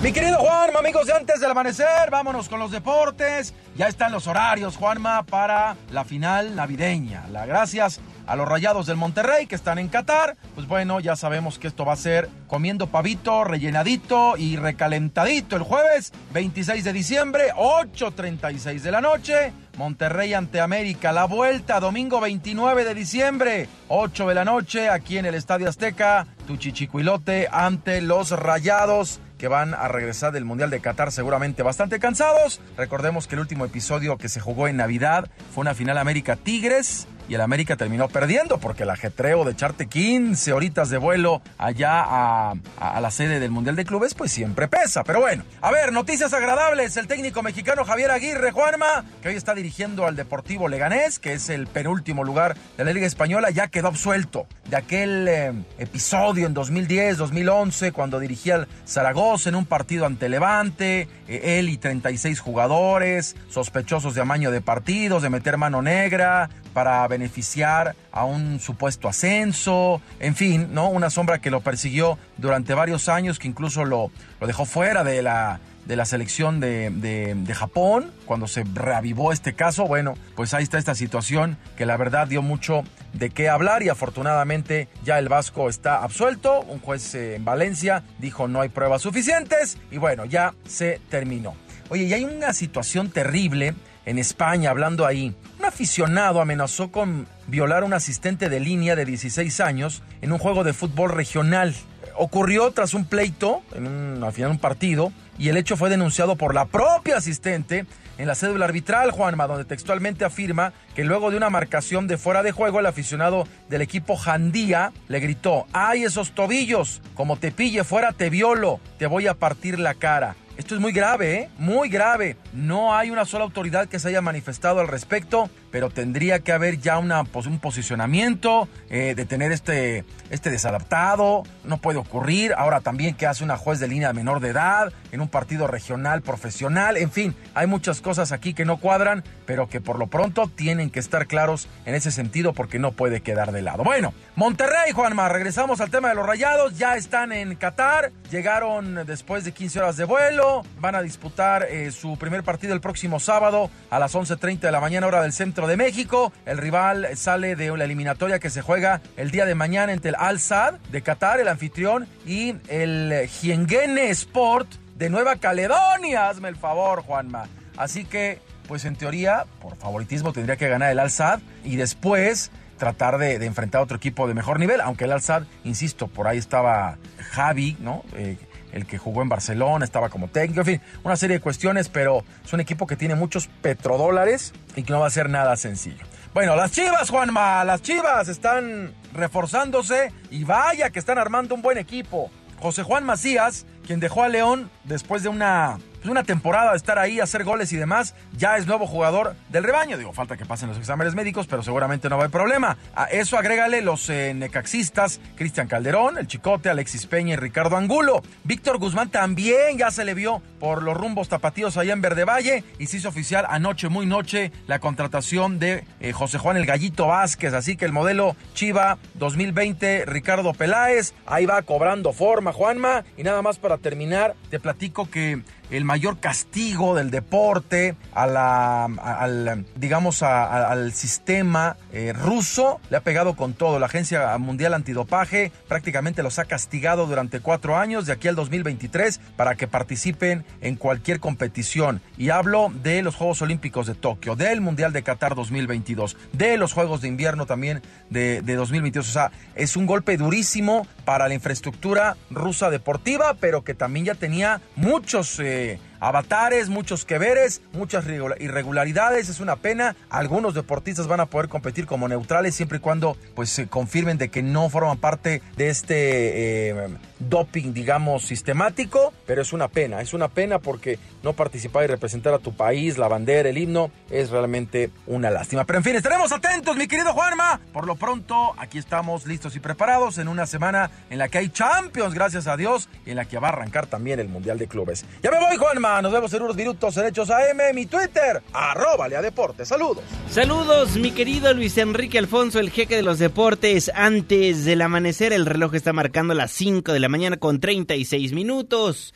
[0.02, 3.54] Mi querido Juanma, amigos de antes del amanecer, vámonos con los deportes.
[3.76, 7.26] Ya están los horarios, Juanma, para la final navideña.
[7.32, 10.36] La gracias a los Rayados del Monterrey que están en Qatar.
[10.54, 15.62] Pues bueno, ya sabemos que esto va a ser comiendo pavito, rellenadito y recalentadito el
[15.62, 19.52] jueves 26 de diciembre, 8.36 de la noche.
[19.76, 25.26] Monterrey ante América, la vuelta domingo 29 de diciembre, 8 de la noche, aquí en
[25.26, 31.12] el Estadio Azteca, Tuchichicuilote ante los Rayados que van a regresar del Mundial de Qatar
[31.12, 32.60] seguramente bastante cansados.
[32.76, 37.06] Recordemos que el último episodio que se jugó en Navidad fue una final América Tigres
[37.28, 42.04] y el América terminó perdiendo porque el ajetreo de echarte 15 horitas de vuelo allá
[42.04, 42.54] a,
[43.00, 45.04] la sede del Mundial de Clubes pues siempre pesa.
[45.04, 46.96] Pero bueno, a ver, noticias agradables.
[46.96, 51.48] El técnico mexicano Javier Aguirre Juanma, que hoy está dirigiendo al Deportivo Leganés, que es
[51.48, 56.54] el penúltimo lugar de la Liga Española, ya quedó absuelto de aquel eh, episodio en
[56.54, 62.40] 2010, 2011, cuando dirigía al Zaragoza en un partido ante Levante, eh, él y 36
[62.40, 69.08] jugadores, sospechosos de amaño de partidos, de meter mano negra, para beneficiar a un supuesto
[69.08, 70.88] ascenso, en fin, ¿no?
[70.88, 75.22] Una sombra que lo persiguió durante varios años, que incluso lo, lo dejó fuera de
[75.22, 80.54] la, de la selección de, de, de, Japón, cuando se reavivó este caso, bueno, pues
[80.54, 85.18] ahí está esta situación que la verdad dio mucho de qué hablar y afortunadamente ya
[85.20, 89.98] el Vasco está absuelto, un juez eh, en Valencia dijo no hay pruebas suficientes y
[89.98, 91.54] bueno, ya se terminó.
[91.90, 93.74] Oye, y hay una situación terrible
[94.06, 95.34] en España, hablando ahí.
[95.58, 100.38] Un aficionado amenazó con violar a un asistente de línea de 16 años en un
[100.38, 101.74] juego de fútbol regional.
[102.16, 106.36] Ocurrió tras un pleito, en un, al final un partido, y el hecho fue denunciado
[106.36, 107.86] por la propia asistente
[108.18, 112.44] en la cédula arbitral, Juanma, donde textualmente afirma que luego de una marcación de fuera
[112.44, 117.02] de juego, el aficionado del equipo Jandía le gritó, ¡ay esos tobillos!
[117.14, 120.36] Como te pille fuera te violo, te voy a partir la cara.
[120.56, 121.48] Esto es muy grave, ¿eh?
[121.58, 122.36] Muy grave.
[122.54, 126.78] No hay una sola autoridad que se haya manifestado al respecto, pero tendría que haber
[126.78, 131.42] ya un posicionamiento eh, de tener este, este desadaptado.
[131.64, 132.54] No puede ocurrir.
[132.56, 136.22] Ahora también que hace una juez de línea menor de edad en un partido regional
[136.22, 136.96] profesional.
[136.96, 140.90] En fin, hay muchas cosas aquí que no cuadran, pero que por lo pronto tienen
[140.90, 143.82] que estar claros en ese sentido porque no puede quedar de lado.
[143.82, 146.78] Bueno, Monterrey, Juanma, regresamos al tema de los rayados.
[146.78, 148.12] Ya están en Qatar.
[148.30, 152.80] Llegaron después de 15 horas de vuelo van a disputar eh, su primer partido el
[152.80, 156.32] próximo sábado a las 11.30 de la mañana hora del centro de México.
[156.46, 160.16] El rival sale de la eliminatoria que se juega el día de mañana entre el
[160.18, 166.28] Al-Sad de Qatar, el anfitrión, y el Hiengene Sport de Nueva Caledonia.
[166.28, 167.48] Hazme el favor, Juanma.
[167.76, 173.18] Así que, pues en teoría, por favoritismo tendría que ganar el Al-Sad y después tratar
[173.18, 176.98] de, enfrentar a otro equipo de mejor nivel, aunque el Al-Sad, insisto, por ahí estaba
[177.30, 178.04] Javi, ¿no?
[178.14, 178.36] Eh,
[178.74, 182.24] el que jugó en Barcelona, estaba como técnico, en fin, una serie de cuestiones, pero
[182.44, 186.04] es un equipo que tiene muchos petrodólares y que no va a ser nada sencillo.
[186.34, 191.78] Bueno, las Chivas, Juanma, las Chivas están reforzándose y vaya que están armando un buen
[191.78, 192.30] equipo.
[192.58, 195.78] José Juan Macías, quien dejó a León después de una
[196.10, 199.98] una temporada de estar ahí, hacer goles y demás, ya es nuevo jugador del rebaño.
[199.98, 202.76] Digo, falta que pasen los exámenes médicos, pero seguramente no va a haber problema.
[202.94, 208.22] A eso agrégale los eh, necaxistas, Cristian Calderón, el Chicote, Alexis Peña y Ricardo Angulo.
[208.44, 212.64] Víctor Guzmán también ya se le vio por los rumbos tapatíos allá en Verde Valle
[212.78, 217.06] y se hizo oficial anoche, muy noche, la contratación de eh, José Juan el Gallito
[217.06, 217.54] Vázquez.
[217.54, 223.04] Así que el modelo Chiva 2020, Ricardo Peláez, ahí va cobrando forma, Juanma.
[223.16, 225.42] Y nada más para terminar, te platico que
[225.76, 232.80] el mayor castigo del deporte a la, al, digamos, al sistema eh, ruso.
[232.90, 233.78] Le ha pegado con todo.
[233.78, 239.18] La Agencia Mundial Antidopaje prácticamente los ha castigado durante cuatro años, de aquí al 2023,
[239.36, 242.00] para que participen en cualquier competición.
[242.16, 246.72] Y hablo de los Juegos Olímpicos de Tokio, del Mundial de Qatar 2022, de los
[246.72, 249.08] Juegos de Invierno también de, de 2022.
[249.08, 254.14] O sea, es un golpe durísimo para la infraestructura rusa deportiva, pero que también ya
[254.14, 255.40] tenía muchos...
[255.40, 255.63] Eh,
[256.00, 259.96] avatares, muchos que veres, muchas irregularidades, es una pena.
[260.10, 264.28] Algunos deportistas van a poder competir como neutrales siempre y cuando pues se confirmen de
[264.28, 266.88] que no forman parte de este eh,
[267.28, 272.34] doping, digamos, sistemático, pero es una pena, es una pena porque no participar y representar
[272.34, 275.64] a tu país, la bandera, el himno, es realmente una lástima.
[275.64, 277.60] Pero en fin, estaremos atentos, mi querido Juanma.
[277.72, 281.48] Por lo pronto, aquí estamos listos y preparados en una semana en la que hay
[281.48, 284.66] Champions, gracias a Dios, y en la que va a arrancar también el Mundial de
[284.66, 285.04] Clubes.
[285.22, 286.02] Ya me voy, Juanma.
[286.02, 289.68] Nos vemos en unos minutos en Hechos AM, mi Twitter, arroba Lea Deportes.
[289.68, 290.04] Saludos.
[290.30, 293.90] Saludos, mi querido Luis Enrique Alfonso, el jeque de los deportes.
[293.94, 299.14] Antes del amanecer, el reloj está marcando las 5 de la mañana con 36 minutos.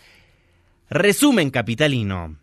[0.88, 2.36] Resumen capitalino.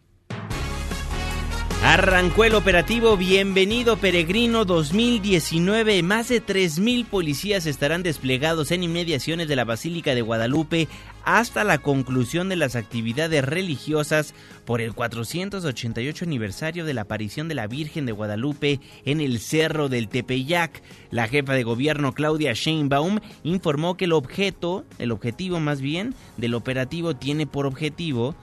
[1.82, 6.04] Arrancó el operativo Bienvenido Peregrino 2019.
[6.04, 10.90] Más de 3.000 policías estarán desplegados en inmediaciones de la Basílica de Guadalupe
[11.26, 14.34] hasta la conclusión de las actividades religiosas
[14.64, 19.90] por el 488 aniversario de la aparición de la Virgen de Guadalupe en el Cerro
[19.90, 20.82] del Tepeyac.
[21.10, 26.54] La jefa de gobierno Claudia Sheinbaum informó que el objeto, el objetivo más bien, del
[26.54, 28.36] operativo tiene por objetivo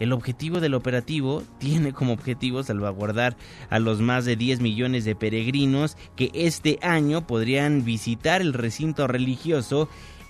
[0.00, 3.36] el objetivo del operativo tiene como objetivo salvaguardar
[3.70, 9.06] a los más de 10 millones de peregrinos que este año podrían visitar el recinto
[9.06, 9.88] religioso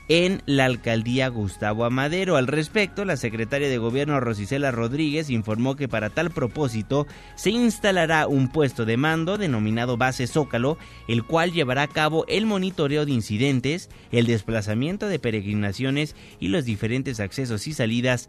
[0.09, 2.37] en la alcaldía Gustavo Amadero.
[2.37, 8.27] Al respecto, la secretaria de gobierno Rosicela Rodríguez informó que para tal propósito se instalará
[8.27, 13.13] un puesto de mando denominado Base Zócalo, el cual llevará a cabo el monitoreo de
[13.13, 18.29] incidentes, el desplazamiento de peregrinaciones y los diferentes accesos y salidas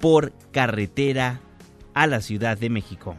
[0.00, 1.40] por carretera
[1.94, 3.16] a la Ciudad de México.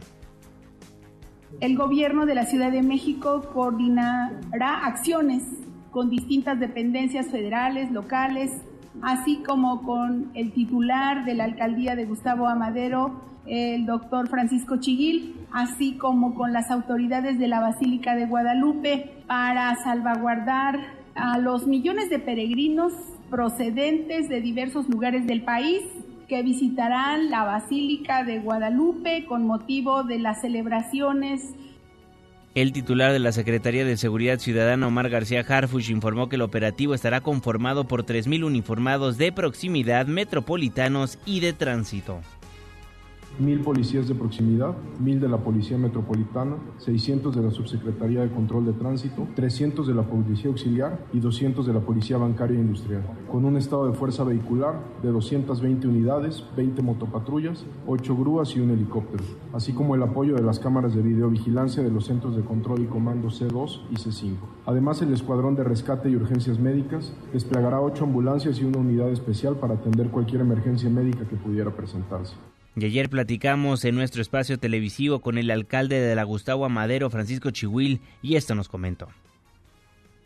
[1.60, 5.42] El gobierno de la Ciudad de México coordinará acciones
[5.96, 8.52] con distintas dependencias federales, locales,
[9.00, 15.34] así como con el titular de la alcaldía de Gustavo Amadero, el doctor Francisco Chiguil,
[15.52, 20.78] así como con las autoridades de la Basílica de Guadalupe para salvaguardar
[21.14, 22.92] a los millones de peregrinos
[23.30, 25.80] procedentes de diversos lugares del país
[26.28, 31.54] que visitarán la Basílica de Guadalupe con motivo de las celebraciones
[32.56, 36.94] el titular de la Secretaría de Seguridad Ciudadana, Omar García Harfush, informó que el operativo
[36.94, 42.22] estará conformado por 3.000 uniformados de proximidad, metropolitanos y de tránsito
[43.38, 48.64] mil policías de proximidad, mil de la Policía Metropolitana, 600 de la Subsecretaría de Control
[48.64, 53.02] de Tránsito, 300 de la Policía Auxiliar y 200 de la Policía Bancaria e Industrial,
[53.30, 58.70] con un estado de fuerza vehicular de 220 unidades, 20 motopatrullas, 8 grúas y un
[58.70, 62.82] helicóptero, así como el apoyo de las cámaras de videovigilancia de los centros de control
[62.82, 64.36] y comando C2 y C5.
[64.66, 69.56] Además, el Escuadrón de Rescate y Urgencias Médicas desplegará 8 ambulancias y una unidad especial
[69.56, 72.34] para atender cualquier emergencia médica que pudiera presentarse.
[72.78, 77.50] Y ayer platicamos en nuestro espacio televisivo con el alcalde de la Gustavo Amadero, Francisco
[77.50, 79.08] Chihuil, y esto nos comentó.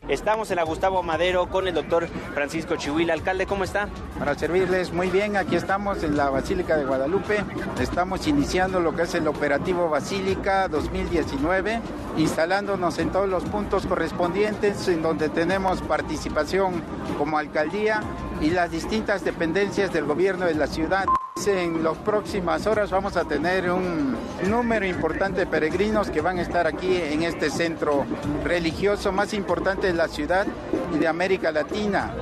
[0.09, 3.09] Estamos en la Gustavo Madero con el doctor Francisco Chihuil.
[3.09, 3.87] Alcalde, ¿cómo está?
[4.19, 7.45] Para servirles muy bien, aquí estamos en la Basílica de Guadalupe.
[7.79, 11.79] Estamos iniciando lo que es el operativo Basílica 2019,
[12.17, 16.81] instalándonos en todos los puntos correspondientes en donde tenemos participación
[17.17, 18.01] como alcaldía
[18.41, 21.05] y las distintas dependencias del gobierno de la ciudad.
[21.47, 24.15] En las próximas horas vamos a tener un
[24.47, 28.05] número importante de peregrinos que van a estar aquí en este centro
[28.43, 30.45] religioso más importante de la ciudad
[30.93, 32.13] y de América Latina.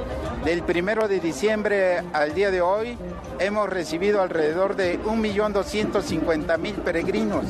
[0.45, 2.97] Del primero de diciembre al día de hoy
[3.39, 7.43] hemos recibido alrededor de 1.250.000 peregrinos.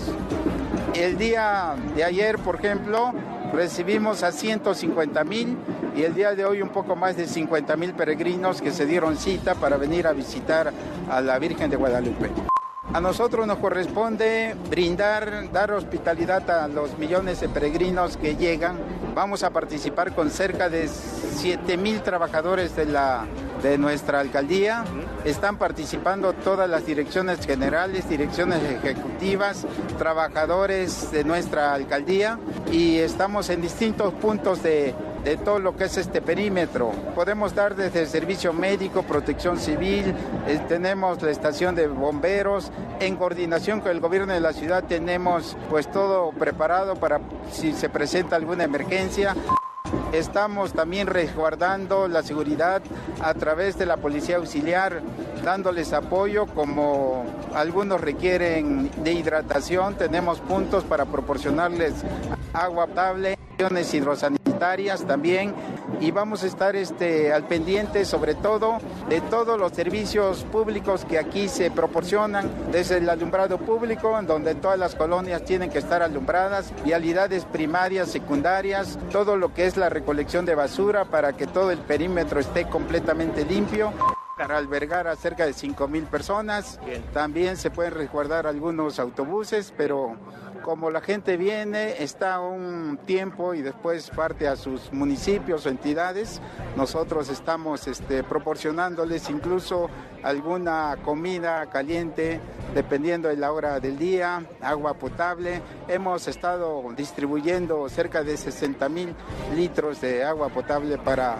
[0.96, 3.14] El día de ayer, por ejemplo,
[3.54, 5.58] recibimos a 150 mil
[5.96, 9.18] y el día de hoy un poco más de 50 mil peregrinos que se dieron
[9.18, 10.72] cita para venir a visitar
[11.10, 12.30] a la Virgen de Guadalupe.
[12.92, 18.78] A nosotros nos corresponde brindar, dar hospitalidad a los millones de peregrinos que llegan.
[19.14, 23.28] Vamos a participar con cerca de 7 mil trabajadores de, la,
[23.62, 24.86] de nuestra alcaldía.
[25.26, 29.66] Están participando todas las direcciones generales, direcciones ejecutivas,
[29.98, 32.40] trabajadores de nuestra alcaldía
[32.72, 36.92] y estamos en distintos puntos de de todo lo que es este perímetro.
[37.16, 40.14] Podemos dar desde el servicio médico, protección civil,
[40.48, 45.58] eh, tenemos la estación de bomberos, en coordinación con el gobierno de la ciudad tenemos
[45.70, 47.20] pues todo preparado para
[47.52, 49.36] si se presenta alguna emergencia.
[50.12, 52.82] Estamos también resguardando la seguridad
[53.22, 55.02] a través de la policía auxiliar,
[55.44, 59.96] dándoles apoyo como algunos requieren de hidratación.
[59.96, 61.94] Tenemos puntos para proporcionarles
[62.54, 63.38] agua potable,
[63.94, 64.39] hidrosanitarias
[65.08, 65.54] también
[66.02, 71.18] y vamos a estar este, al pendiente sobre todo de todos los servicios públicos que
[71.18, 76.04] aquí se proporcionan, desde el alumbrado público, en donde todas las colonias tienen que estar
[76.04, 81.72] alumbradas, vialidades primarias, secundarias, todo lo que es la recolección de basura para que todo
[81.72, 83.94] el perímetro esté completamente limpio
[84.38, 86.80] para albergar a cerca de 5 mil personas.
[87.14, 90.16] También se pueden resguardar algunos autobuses, pero
[90.64, 96.42] como la gente viene, está un tiempo y después parte a sus municipios o entidades,
[96.76, 99.90] nosotros estamos este, proporcionándoles incluso
[100.24, 102.40] alguna comida caliente,
[102.74, 105.62] dependiendo de la hora del día, agua potable.
[105.88, 109.16] Hemos estado distribuyendo cerca de 60 mil
[109.56, 111.38] litros de agua potable para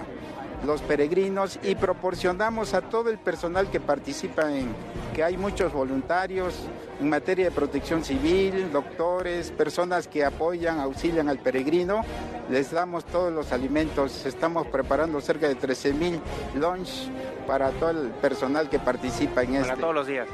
[0.66, 4.74] los peregrinos y proporcionamos a todo el personal que participa en,
[5.22, 6.56] hay muchos voluntarios
[7.00, 12.02] en materia de protección civil, doctores, personas que apoyan, auxilian al peregrino,
[12.50, 16.20] les damos todos los alimentos, estamos preparando cerca de 13 mil
[16.56, 17.10] lunch
[17.48, 19.68] para todo el personal que participa en esto.
[19.68, 20.28] Para todos los días.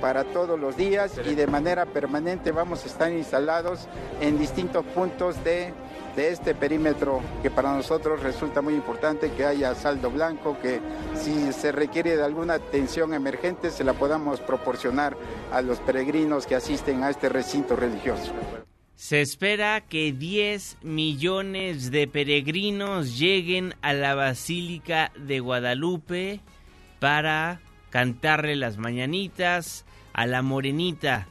[0.00, 3.88] Para todos los días y de manera permanente vamos a estar instalados
[4.20, 5.72] en distintos puntos de
[6.16, 10.80] de este perímetro que para nosotros resulta muy importante que haya saldo blanco, que
[11.14, 15.16] si se requiere de alguna atención emergente se la podamos proporcionar
[15.50, 18.32] a los peregrinos que asisten a este recinto religioso.
[18.94, 26.40] Se espera que 10 millones de peregrinos lleguen a la Basílica de Guadalupe
[27.00, 27.60] para
[27.90, 31.26] cantarle las mañanitas a la morenita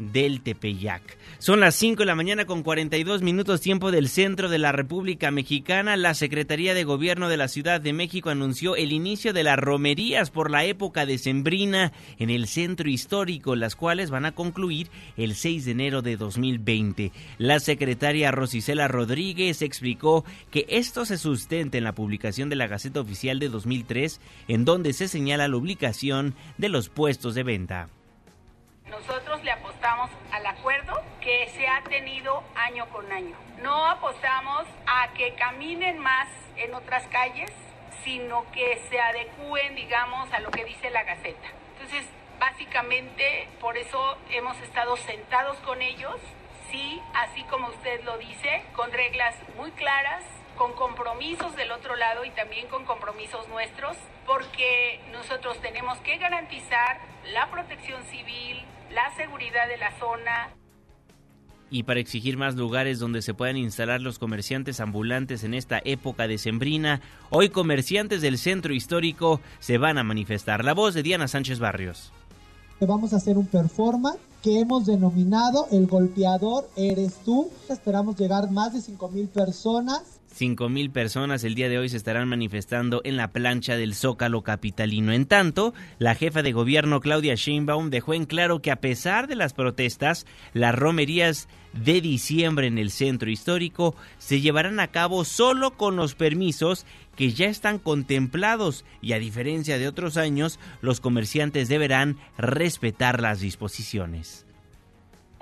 [0.00, 1.18] del Tepeyac.
[1.38, 5.30] Son las 5 de la mañana con 42 minutos tiempo del centro de la República
[5.30, 5.96] Mexicana.
[5.96, 10.30] La Secretaría de Gobierno de la Ciudad de México anunció el inicio de las romerías
[10.30, 15.66] por la época decembrina en el centro histórico, las cuales van a concluir el 6
[15.66, 17.12] de enero de 2020.
[17.38, 23.00] La secretaria Rosicela Rodríguez explicó que esto se sustenta en la publicación de la Gaceta
[23.00, 27.88] Oficial de 2003, en donde se señala la ubicación de los puestos de venta.
[28.90, 33.36] Nosotros le apostamos al acuerdo que se ha tenido año con año.
[33.62, 37.50] No apostamos a que caminen más en otras calles,
[38.04, 41.48] sino que se adecúen, digamos, a lo que dice la Gaceta.
[41.74, 42.04] Entonces,
[42.38, 46.16] básicamente, por eso hemos estado sentados con ellos,
[46.70, 50.24] sí, así como usted lo dice, con reglas muy claras,
[50.56, 56.98] con compromisos del otro lado y también con compromisos nuestros, porque nosotros tenemos que garantizar
[57.32, 60.50] la protección civil, la seguridad de la zona.
[61.70, 66.26] Y para exigir más lugares donde se puedan instalar los comerciantes ambulantes en esta época
[66.26, 70.64] decembrina, hoy comerciantes del centro histórico se van a manifestar.
[70.64, 72.12] La voz de Diana Sánchez Barrios.
[72.80, 77.50] Vamos a hacer un performance que hemos denominado El golpeador eres tú.
[77.68, 80.19] Esperamos llegar más de 5 mil personas
[80.70, 85.12] mil personas el día de hoy se estarán manifestando en la plancha del Zócalo capitalino.
[85.12, 89.36] En tanto, la jefa de gobierno Claudia Sheinbaum dejó en claro que a pesar de
[89.36, 95.76] las protestas, las romerías de diciembre en el centro histórico se llevarán a cabo solo
[95.76, 101.68] con los permisos que ya están contemplados y a diferencia de otros años, los comerciantes
[101.68, 104.46] deberán respetar las disposiciones.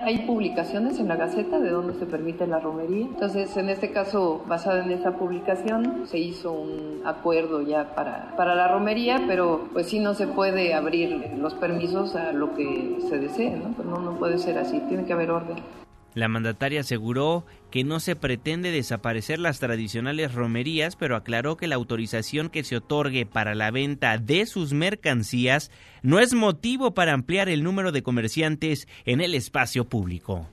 [0.01, 3.05] Hay publicaciones en la Gaceta de donde se permite la romería.
[3.05, 8.55] Entonces, en este caso, basado en esa publicación, se hizo un acuerdo ya para, para
[8.55, 13.19] la romería, pero pues sí no se puede abrir los permisos a lo que se
[13.19, 13.73] desee, ¿no?
[13.75, 15.57] Pues no, no puede ser así, tiene que haber orden.
[16.15, 21.75] La mandataria aseguró que no se pretende desaparecer las tradicionales romerías, pero aclaró que la
[21.75, 27.47] autorización que se otorgue para la venta de sus mercancías no es motivo para ampliar
[27.47, 30.47] el número de comerciantes en el espacio público.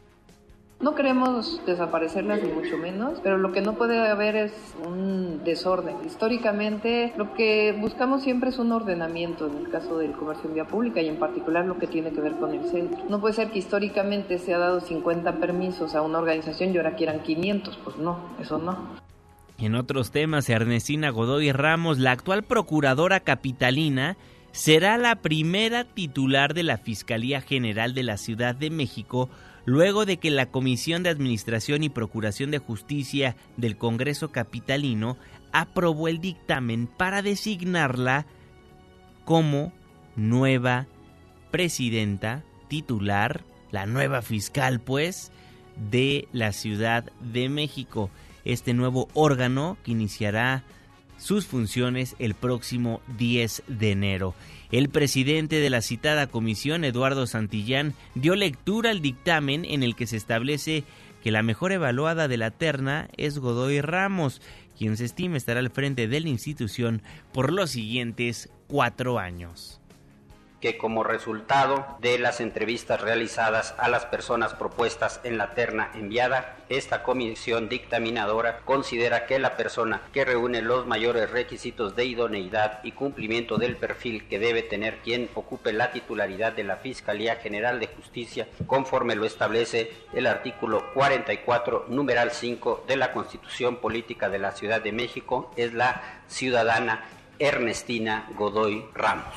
[0.78, 4.52] No queremos desaparecerlas ni mucho menos, pero lo que no puede haber es
[4.84, 5.96] un desorden.
[6.04, 10.66] Históricamente lo que buscamos siempre es un ordenamiento en el caso del comercio en vía
[10.66, 12.98] pública y en particular lo que tiene que ver con el centro.
[13.08, 16.94] No puede ser que históricamente se ha dado 50 permisos a una organización y ahora
[16.94, 18.76] quieran 500, pues no, eso no.
[19.58, 24.18] En otros temas, Ernestina Godoy Ramos, la actual procuradora capitalina,
[24.52, 29.30] será la primera titular de la Fiscalía General de la Ciudad de México
[29.66, 35.18] luego de que la Comisión de Administración y Procuración de Justicia del Congreso Capitalino
[35.52, 38.26] aprobó el dictamen para designarla
[39.24, 39.72] como
[40.14, 40.86] nueva
[41.50, 45.32] presidenta titular, la nueva fiscal pues,
[45.90, 48.10] de la Ciudad de México.
[48.44, 50.62] Este nuevo órgano que iniciará
[51.18, 54.34] sus funciones el próximo 10 de enero.
[54.70, 60.06] El presidente de la citada comisión, Eduardo Santillán, dio lectura al dictamen en el que
[60.06, 60.84] se establece
[61.22, 64.42] que la mejor evaluada de la terna es Godoy Ramos,
[64.76, 67.02] quien se estima estará al frente de la institución
[67.32, 69.80] por los siguientes cuatro años
[70.60, 76.56] que como resultado de las entrevistas realizadas a las personas propuestas en la terna enviada,
[76.68, 82.92] esta comisión dictaminadora considera que la persona que reúne los mayores requisitos de idoneidad y
[82.92, 87.88] cumplimiento del perfil que debe tener quien ocupe la titularidad de la Fiscalía General de
[87.88, 94.52] Justicia, conforme lo establece el artículo 44, numeral 5 de la Constitución Política de la
[94.52, 97.04] Ciudad de México, es la ciudadana
[97.38, 99.36] Ernestina Godoy Ramos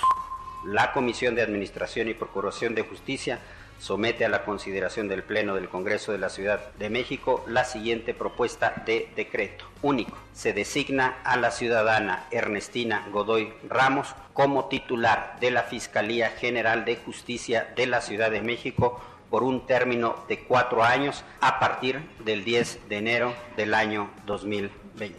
[0.66, 3.39] la Comisión de Administración y Procuración de Justicia
[3.80, 8.14] somete a la consideración del Pleno del Congreso de la Ciudad de México la siguiente
[8.14, 10.18] propuesta de decreto único.
[10.34, 16.97] Se designa a la ciudadana Ernestina Godoy Ramos como titular de la Fiscalía General de
[16.97, 22.43] Justicia de la Ciudad de México por un término de cuatro años a partir del
[22.43, 25.18] 10 de enero del año 2020.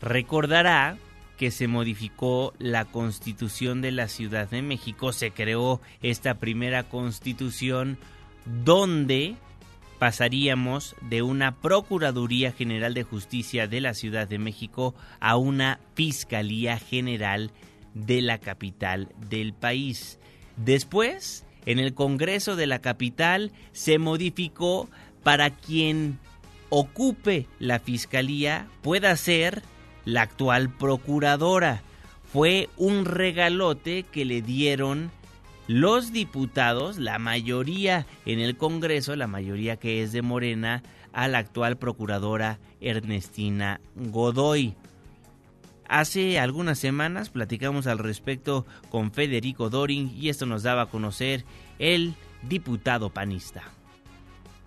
[0.00, 0.96] Recordará
[1.42, 7.98] que se modificó la constitución de la Ciudad de México, se creó esta primera constitución
[8.64, 9.34] donde
[9.98, 16.78] pasaríamos de una Procuraduría General de Justicia de la Ciudad de México a una Fiscalía
[16.78, 17.50] General
[17.94, 20.20] de la capital del país.
[20.56, 24.88] Después, en el Congreso de la capital, se modificó
[25.24, 26.20] para quien
[26.68, 29.64] ocupe la Fiscalía pueda ser
[30.04, 31.82] la actual procuradora.
[32.32, 35.10] Fue un regalote que le dieron
[35.66, 40.82] los diputados, la mayoría en el Congreso, la mayoría que es de Morena,
[41.12, 44.74] a la actual procuradora Ernestina Godoy.
[45.88, 51.44] Hace algunas semanas platicamos al respecto con Federico Doring y esto nos daba a conocer
[51.78, 52.14] el
[52.48, 53.62] diputado panista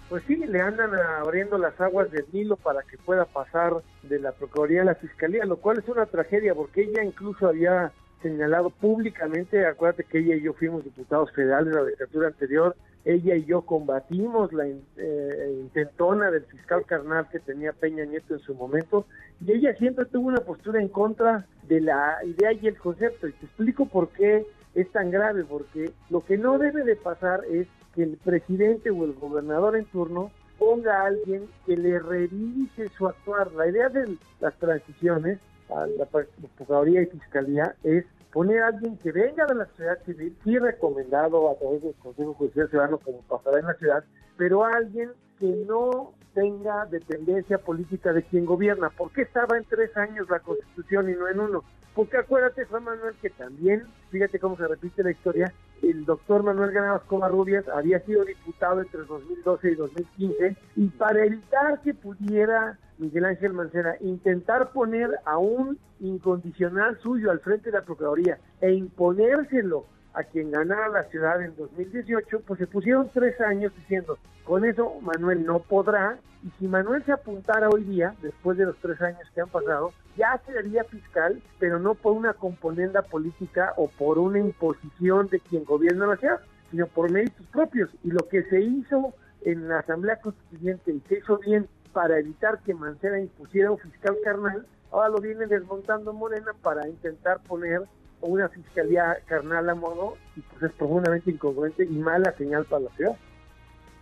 [0.09, 4.31] pues sí, le andan abriendo las aguas del Nilo para que pueda pasar de la
[4.31, 7.91] Procuraduría a la Fiscalía, lo cual es una tragedia porque ella incluso había
[8.21, 13.35] señalado públicamente, acuérdate que ella y yo fuimos diputados federales en la legislatura anterior, ella
[13.35, 18.55] y yo combatimos la eh, intentona del fiscal carnal que tenía Peña Nieto en su
[18.55, 19.05] momento,
[19.45, 23.33] y ella siempre tuvo una postura en contra de la idea y el concepto, y
[23.33, 27.67] te explico por qué es tan grave, porque lo que no debe de pasar es
[27.95, 33.07] que el presidente o el gobernador en turno ponga a alguien que le revise su
[33.07, 33.51] actuar.
[33.53, 35.39] La idea de las transiciones
[35.69, 40.35] a la Procuraduría y Fiscalía es poner a alguien que venga de la sociedad civil,
[40.43, 44.03] sí recomendado a través del Consejo Judicial Ciudadano como pasará en la ciudad,
[44.37, 48.89] pero alguien que no tenga dependencia política de quien gobierna.
[48.89, 51.63] ¿Por qué estaba en tres años la Constitución y no en uno?
[51.95, 56.71] Porque acuérdate, Juan Manuel, que también, fíjate cómo se repite la historia, el doctor Manuel
[56.71, 63.25] Granados Covarrubias había sido diputado entre 2012 y 2015 y para evitar que pudiera Miguel
[63.25, 69.86] Ángel Mancera intentar poner a un incondicional suyo al frente de la Procuraduría e imponérselo
[70.16, 74.93] a quien ganara la ciudad en 2018, pues se pusieron tres años diciendo, con eso
[75.01, 79.28] Manuel no podrá, y si Manuel se apuntara hoy día, después de los tres años
[79.34, 84.39] que han pasado, ya sería fiscal, pero no por una componenda política o por una
[84.39, 86.39] imposición de quien gobierna la ciudad,
[86.72, 87.89] sino por méritos propios.
[88.03, 92.59] Y lo que se hizo en la Asamblea Constituyente y se hizo bien para evitar
[92.59, 97.82] que Mancera impusiera un fiscal carnal, ahora lo viene desmontando Morena para intentar poner
[98.22, 102.91] una fiscalía carnal a modo y pues es profundamente incongruente y mala señal para la
[102.91, 103.16] ciudad.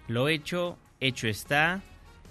[0.08, 1.82] Lo hecho, hecho está.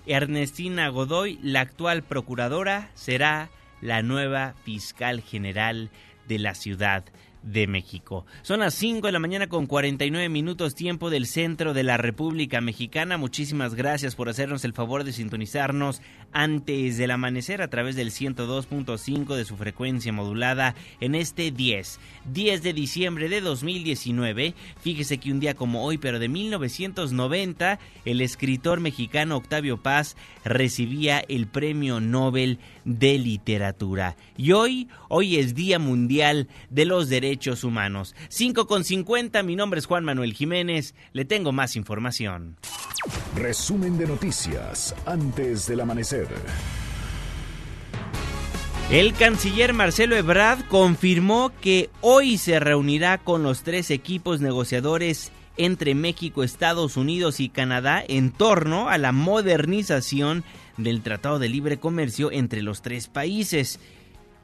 [0.07, 5.91] Ernestina Godoy, la actual procuradora, será la nueva fiscal general
[6.29, 7.05] de la ciudad
[7.43, 8.25] de México.
[8.43, 12.61] Son las 5 de la mañana con 49 minutos tiempo del centro de la República
[12.61, 13.17] Mexicana.
[13.17, 19.35] Muchísimas gracias por hacernos el favor de sintonizarnos antes del amanecer a través del 102.5
[19.35, 22.01] de su frecuencia modulada en este 10,
[22.33, 24.55] 10 de diciembre de 2019.
[24.81, 31.19] Fíjese que un día como hoy, pero de 1990, el escritor mexicano Octavio Paz recibía
[31.29, 34.17] el Premio Nobel de Literatura.
[34.37, 38.15] Y hoy, hoy es Día Mundial de los Derechos Humanos.
[38.29, 42.57] 5 con 50, mi nombre es Juan Manuel Jiménez, le tengo más información.
[43.35, 46.29] Resumen de noticias antes del amanecer.
[48.91, 55.95] El canciller Marcelo Ebrard confirmó que hoy se reunirá con los tres equipos negociadores entre
[55.95, 60.45] México, Estados Unidos y Canadá en torno a la modernización
[60.77, 63.79] del Tratado de Libre Comercio entre los tres países.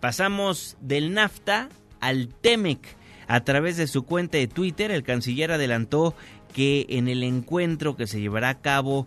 [0.01, 1.69] Pasamos del NAFTA
[2.01, 2.81] al TEMEC.
[3.27, 6.15] A través de su cuenta de Twitter, el canciller adelantó
[6.55, 9.07] que en el encuentro que se llevará a cabo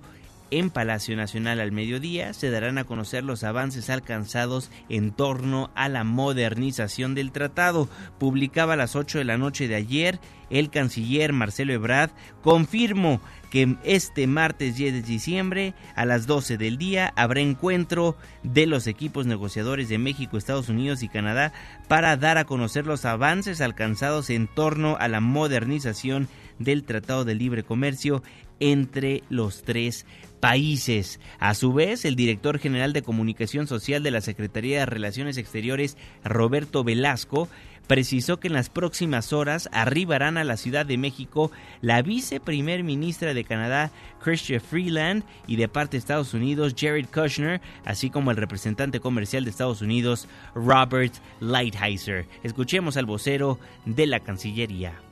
[0.52, 5.90] en Palacio Nacional al mediodía se darán a conocer los avances alcanzados en torno a
[5.90, 7.90] la modernización del tratado.
[8.20, 10.20] Publicaba a las 8 de la noche de ayer
[10.52, 16.78] el canciller Marcelo Ebrard confirmó que este martes 10 de diciembre a las 12 del
[16.78, 21.54] día habrá encuentro de los equipos negociadores de México, Estados Unidos y Canadá
[21.88, 26.28] para dar a conocer los avances alcanzados en torno a la modernización
[26.60, 28.22] del Tratado de Libre Comercio
[28.60, 30.06] entre los tres
[30.42, 31.22] países.
[31.40, 35.96] A su vez, el director general de Comunicación Social de la Secretaría de Relaciones Exteriores,
[36.26, 37.48] Roberto Velasco,
[37.88, 43.34] precisó que en las próximas horas arribarán a la Ciudad de México la viceprimer ministra
[43.34, 43.92] de Canadá,
[44.24, 49.44] Christian Freeland, y de parte de Estados Unidos, Jared Kushner, así como el representante comercial
[49.44, 52.26] de Estados Unidos, Robert Lighthizer.
[52.44, 55.11] Escuchemos al vocero de la Cancillería.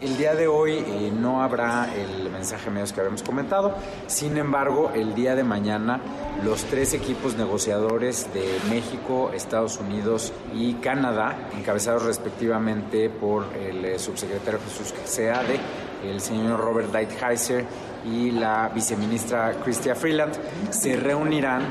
[0.00, 3.74] El día de hoy eh, no habrá el mensaje medios que habíamos comentado,
[4.06, 6.00] sin embargo, el día de mañana
[6.44, 13.98] los tres equipos negociadores de México, Estados Unidos y Canadá, encabezados respectivamente por el eh,
[13.98, 15.58] subsecretario Jesús Seade,
[16.04, 17.64] el señor Robert Lighthizer
[18.04, 20.32] y la viceministra Cristia Freeland,
[20.70, 21.62] se reunirán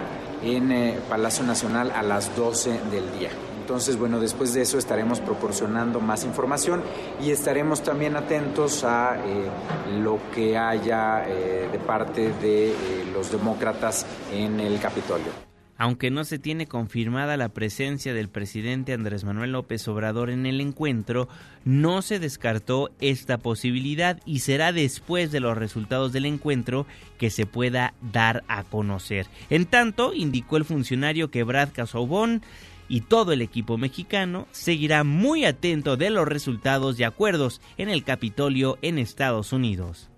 [0.43, 3.29] en eh, Palacio Nacional a las 12 del día.
[3.67, 6.81] Entonces, bueno, después de eso estaremos proporcionando más información
[7.21, 12.73] y estaremos también atentos a eh, lo que haya eh, de parte de eh,
[13.11, 15.47] los demócratas en el Capitolio.
[15.77, 20.61] Aunque no se tiene confirmada la presencia del presidente Andrés Manuel López Obrador en el
[20.61, 21.27] encuentro,
[21.65, 26.87] no se descartó esta posibilidad y será después de los resultados del encuentro
[27.19, 29.27] que se pueda dar a conocer.
[29.49, 32.41] En tanto, indicó el funcionario que Brad Casobón
[32.89, 38.03] y todo el equipo mexicano seguirá muy atento de los resultados y acuerdos en el
[38.03, 40.09] Capitolio en Estados Unidos.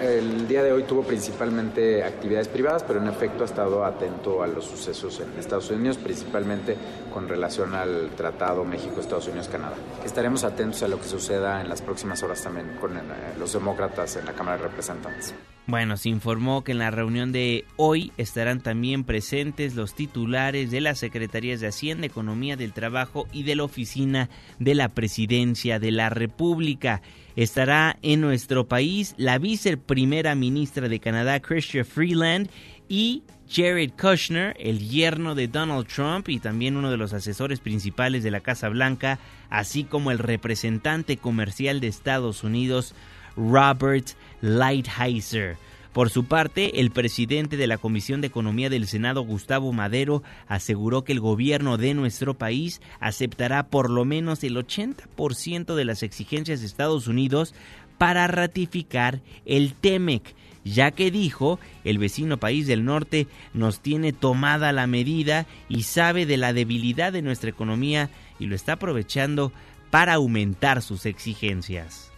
[0.00, 4.46] El día de hoy tuvo principalmente actividades privadas, pero en efecto ha estado atento a
[4.46, 6.76] los sucesos en Estados Unidos, principalmente
[7.12, 9.76] con relación al Tratado México-Estados Unidos-Canadá.
[10.04, 13.00] Estaremos atentos a lo que suceda en las próximas horas también con eh,
[13.38, 15.34] los demócratas en la Cámara de Representantes.
[15.66, 20.80] Bueno, se informó que en la reunión de hoy estarán también presentes los titulares de
[20.80, 24.28] las Secretarías de Hacienda, Economía del Trabajo y de la Oficina
[24.58, 27.02] de la Presidencia de la República.
[27.36, 32.48] Estará en nuestro país la viceprimera ministra de Canadá, Chrystia Freeland,
[32.88, 38.22] y Jared Kushner, el yerno de Donald Trump y también uno de los asesores principales
[38.22, 39.18] de la Casa Blanca,
[39.48, 42.94] así como el representante comercial de Estados Unidos,
[43.34, 44.08] Robert
[44.42, 45.56] Lighthizer.
[45.92, 51.04] Por su parte, el presidente de la Comisión de Economía del Senado, Gustavo Madero, aseguró
[51.04, 56.60] que el gobierno de nuestro país aceptará por lo menos el 80% de las exigencias
[56.60, 57.54] de Estados Unidos
[57.98, 60.34] para ratificar el TEMEC,
[60.64, 66.24] ya que dijo, el vecino país del norte nos tiene tomada la medida y sabe
[66.24, 69.52] de la debilidad de nuestra economía y lo está aprovechando
[69.90, 72.11] para aumentar sus exigencias.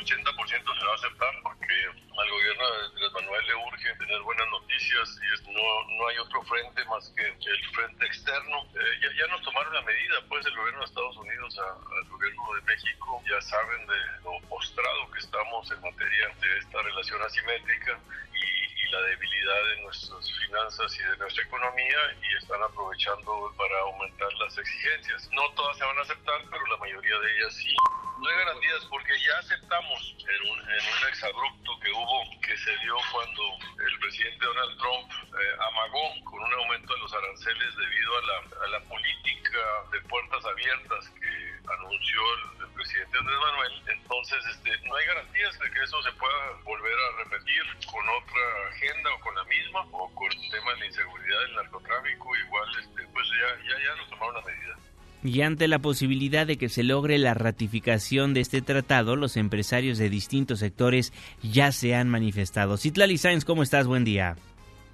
[0.00, 1.66] 80% se va a aceptar porque
[2.30, 5.62] al gobierno de Andrés Manuel le urge tener buenas noticias y no,
[5.98, 8.62] no hay otro frente más que el frente externo.
[8.74, 12.54] Eh, ya, ya, nos tomaron la medida, pues, el gobierno de Estados Unidos al gobierno
[12.54, 13.22] de México.
[13.28, 17.98] Ya saben de lo postrado que estamos en materia de esta relación asimétrica
[18.34, 18.60] y,
[18.90, 24.58] la debilidad de nuestras finanzas y de nuestra economía y están aprovechando para aumentar las
[24.58, 25.30] exigencias.
[25.30, 27.72] No todas se van a aceptar, pero la mayoría de ellas sí.
[28.18, 31.59] No hay garantías porque ya aceptamos en un, en un exabrupto
[33.12, 33.42] cuando
[33.86, 36.29] el presidente Donald Trump eh, amagó
[55.30, 59.96] Y ante la posibilidad de que se logre la ratificación de este tratado, los empresarios
[59.96, 62.76] de distintos sectores ya se han manifestado.
[62.76, 63.86] Citlali Sáenz, ¿cómo estás?
[63.86, 64.34] Buen día.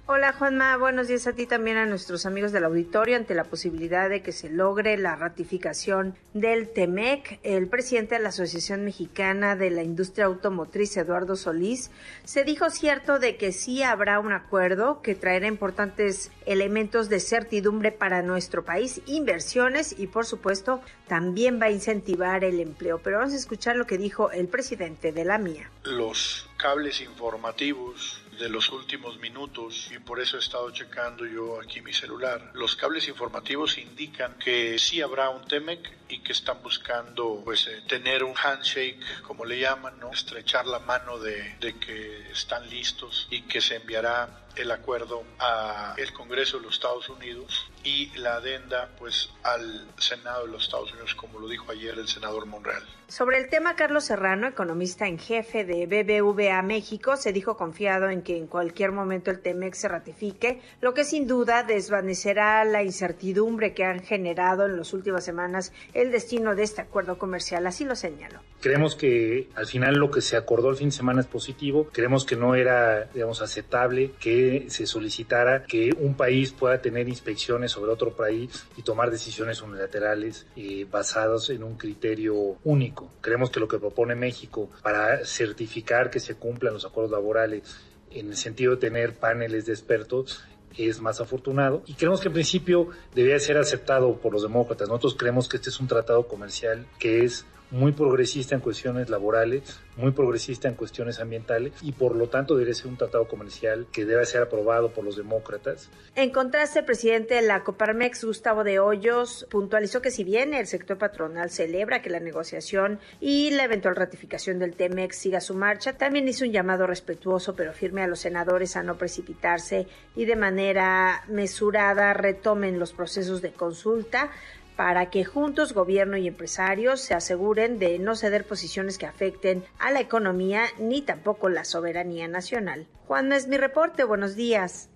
[0.09, 3.17] Hola Juanma, buenos días a ti también a nuestros amigos del auditorio.
[3.17, 8.29] Ante la posibilidad de que se logre la ratificación del TEMEC, el presidente de la
[8.29, 11.91] Asociación Mexicana de la Industria Automotriz, Eduardo Solís,
[12.23, 17.91] se dijo cierto de que sí habrá un acuerdo que traerá importantes elementos de certidumbre
[17.91, 20.79] para nuestro país, inversiones y por supuesto
[21.09, 23.01] también va a incentivar el empleo.
[23.03, 25.69] Pero vamos a escuchar lo que dijo el presidente de la MIA.
[25.83, 31.81] Los cables informativos de los últimos minutos y por eso he estado checando yo aquí
[31.81, 32.51] mi celular.
[32.53, 37.83] Los cables informativos indican que sí habrá un TEMEC y que están buscando pues eh,
[37.87, 40.11] tener un handshake como le llaman, ¿no?
[40.11, 45.95] estrechar la mano de, de que están listos y que se enviará el acuerdo a
[45.97, 50.91] el Congreso de los Estados Unidos y la adenda pues al Senado de los Estados
[50.91, 52.83] Unidos como lo dijo ayer el senador Monreal.
[53.07, 58.21] Sobre el tema, Carlos Serrano, economista en jefe de BBVA México, se dijo confiado en
[58.21, 63.73] que en cualquier momento el TEMEX se ratifique, lo que sin duda desvanecerá la incertidumbre
[63.73, 67.65] que han generado en las últimas semanas el destino de este acuerdo comercial.
[67.65, 68.41] Así lo señaló.
[68.59, 71.87] Creemos que al final lo que se acordó el fin de semana es positivo.
[71.93, 77.71] Creemos que no era, digamos, aceptable que se solicitara que un país pueda tener inspecciones
[77.71, 83.59] sobre otro país y tomar decisiones unilaterales eh, basadas en un criterio único Creemos que
[83.59, 87.63] lo que propone México para certificar que se cumplan los acuerdos laborales
[88.11, 90.43] en el sentido de tener paneles de expertos
[90.77, 94.87] es más afortunado y creemos que en principio debía ser aceptado por los demócratas.
[94.87, 99.79] Nosotros creemos que este es un tratado comercial que es muy progresista en cuestiones laborales,
[99.97, 104.05] muy progresista en cuestiones ambientales y por lo tanto debe ser un tratado comercial que
[104.05, 105.89] debe ser aprobado por los demócratas.
[106.15, 110.67] En contraste, el presidente de la Coparmex, Gustavo de Hoyos, puntualizó que si bien el
[110.67, 115.97] sector patronal celebra que la negociación y la eventual ratificación del TEMEX siga su marcha,
[115.97, 120.35] también hizo un llamado respetuoso pero firme a los senadores a no precipitarse y de
[120.35, 124.31] manera mesurada retomen los procesos de consulta
[124.77, 129.91] para que juntos gobierno y empresarios se aseguren de no ceder posiciones que afecten a
[129.91, 132.87] la economía ni tampoco la soberanía nacional.
[133.07, 134.03] Juan, es mi reporte.
[134.03, 134.89] Buenos días.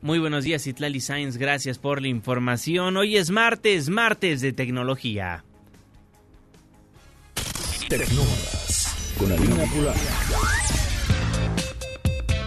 [0.00, 1.36] Muy buenos días, Itlali Sainz.
[1.36, 2.96] Gracias por la información.
[2.96, 5.44] Hoy es martes, martes de tecnología.
[9.18, 9.64] Con Alina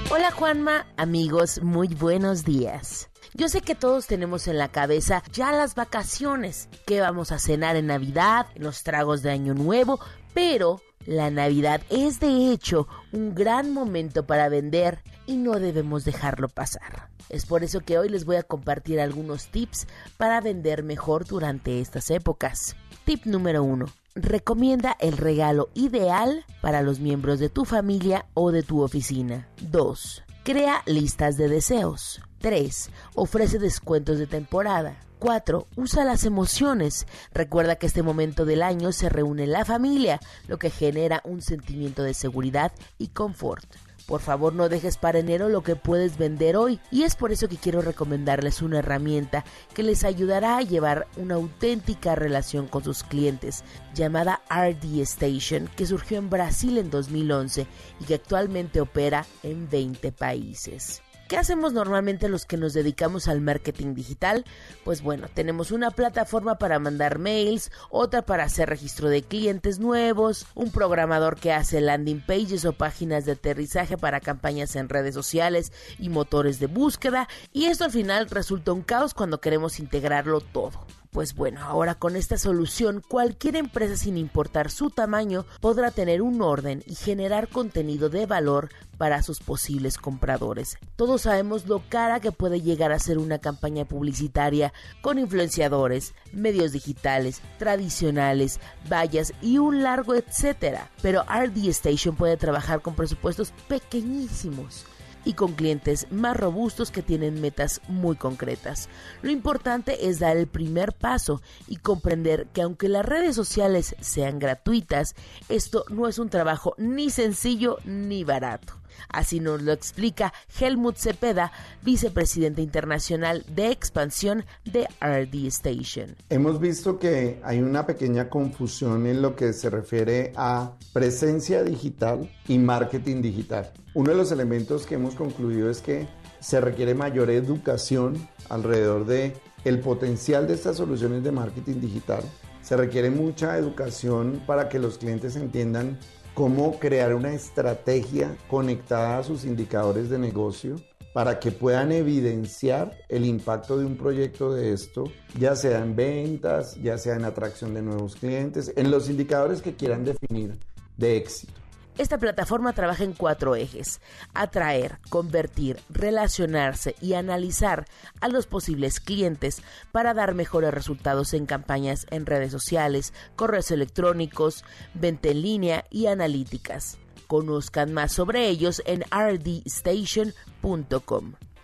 [0.09, 3.08] Hola Juanma, amigos, muy buenos días.
[3.33, 7.75] Yo sé que todos tenemos en la cabeza ya las vacaciones, que vamos a cenar
[7.75, 9.99] en Navidad, los tragos de Año Nuevo,
[10.33, 16.49] pero la Navidad es de hecho un gran momento para vender y no debemos dejarlo
[16.49, 17.09] pasar.
[17.29, 21.79] Es por eso que hoy les voy a compartir algunos tips para vender mejor durante
[21.79, 22.75] estas épocas.
[23.05, 23.85] Tip número 1.
[24.15, 29.47] Recomienda el regalo ideal para los miembros de tu familia o de tu oficina.
[29.61, 30.23] 2.
[30.43, 32.21] Crea listas de deseos.
[32.39, 32.89] 3.
[33.15, 34.97] Ofrece descuentos de temporada.
[35.19, 35.67] 4.
[35.75, 37.05] Usa las emociones.
[37.33, 42.03] Recuerda que este momento del año se reúne la familia, lo que genera un sentimiento
[42.03, 43.65] de seguridad y confort.
[44.09, 46.79] Por favor, no dejes para enero lo que puedes vender hoy.
[46.89, 51.35] Y es por eso que quiero recomendarles una herramienta que les ayudará a llevar una
[51.35, 53.63] auténtica relación con sus clientes,
[53.93, 57.67] llamada RD Station, que surgió en Brasil en 2011
[57.99, 61.03] y que actualmente opera en 20 países.
[61.29, 64.45] ¿Qué hacemos normalmente los que nos dedicamos al marketing digital?
[64.83, 70.47] Pues bueno, tenemos una plataforma para mandar mails, otra para hacer registro de clientes nuevos,
[70.55, 75.71] un programador que hace landing pages o páginas de aterrizaje para campañas en redes sociales
[75.99, 80.83] y motores de búsqueda, y esto al final resulta un caos cuando queremos integrarlo todo.
[81.11, 86.39] Pues bueno, ahora con esta solución cualquier empresa sin importar su tamaño podrá tener un
[86.43, 90.77] orden y generar contenido de valor para sus posibles compradores.
[90.95, 96.73] Todos sabemos lo cara que puede llegar a ser una campaña publicitaria con influenciadores, medios
[96.73, 100.91] digitales, tradicionales, vallas y un largo etcétera.
[101.01, 104.85] Pero RD Station puede trabajar con presupuestos pequeñísimos
[105.29, 108.89] y con clientes más robustos que tienen metas muy concretas.
[109.21, 114.39] Lo importante es dar el primer paso y comprender que aunque las redes sociales sean
[114.39, 115.13] gratuitas,
[115.47, 118.73] esto no es un trabajo ni sencillo ni barato.
[119.07, 126.15] Así nos lo explica Helmut Cepeda, vicepresidente internacional de expansión de RD Station.
[126.29, 132.29] Hemos visto que hay una pequeña confusión en lo que se refiere a presencia digital
[132.47, 133.71] y marketing digital.
[133.93, 136.07] Uno de los elementos que hemos concluido es que
[136.39, 138.15] se requiere mayor educación
[138.49, 139.33] alrededor de
[139.65, 142.23] el potencial de estas soluciones de marketing digital.
[142.61, 145.97] Se requiere mucha educación para que los clientes entiendan
[146.33, 150.77] cómo crear una estrategia conectada a sus indicadores de negocio
[151.13, 155.05] para que puedan evidenciar el impacto de un proyecto de esto,
[155.37, 159.75] ya sea en ventas, ya sea en atracción de nuevos clientes, en los indicadores que
[159.75, 160.57] quieran definir
[160.97, 161.58] de éxito.
[161.99, 163.99] Esta plataforma trabaja en cuatro ejes.
[164.33, 167.83] Atraer, convertir, relacionarse y analizar
[168.21, 174.63] a los posibles clientes para dar mejores resultados en campañas en redes sociales, correos electrónicos,
[174.93, 176.97] venta en línea y analíticas.
[177.27, 180.33] Conozcan más sobre ellos en rdstation.com.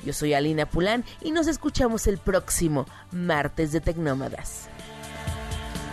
[0.04, 4.68] Yo soy Alina Pulán y nos escuchamos el próximo martes de Tecnómadas.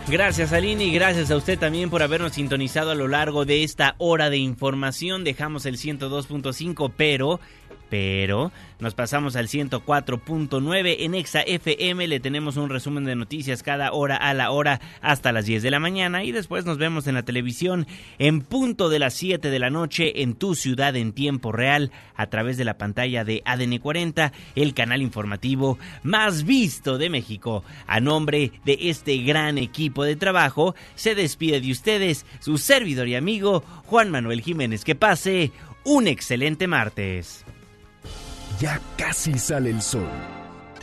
[0.09, 3.95] Gracias Aline y gracias a usted también por habernos sintonizado a lo largo de esta
[3.99, 5.23] hora de información.
[5.23, 7.41] Dejamos el 102.5, pero
[7.93, 13.93] pero nos pasamos al 104.9 en Exa FM, le tenemos un resumen de noticias cada
[13.93, 17.17] hora a la hora hasta las 10 de la mañana y después nos vemos en
[17.17, 17.87] la televisión
[18.19, 22.29] en punto de las 7 de la noche en tu ciudad en tiempo real a
[22.29, 27.63] través de la pantalla de ADN 40, el canal informativo más visto de México.
[27.87, 33.17] A nombre de este gran equipo de trabajo, se despide de ustedes su servidor y
[33.17, 34.83] amigo Juan Manuel Jiménez.
[34.83, 35.53] Que pase
[35.85, 37.45] un excelente martes.
[38.63, 40.09] Ya casi sale el sol.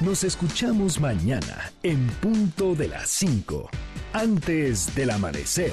[0.02, 3.70] Nos escuchamos mañana en punto de las 5,
[4.12, 5.72] antes del amanecer.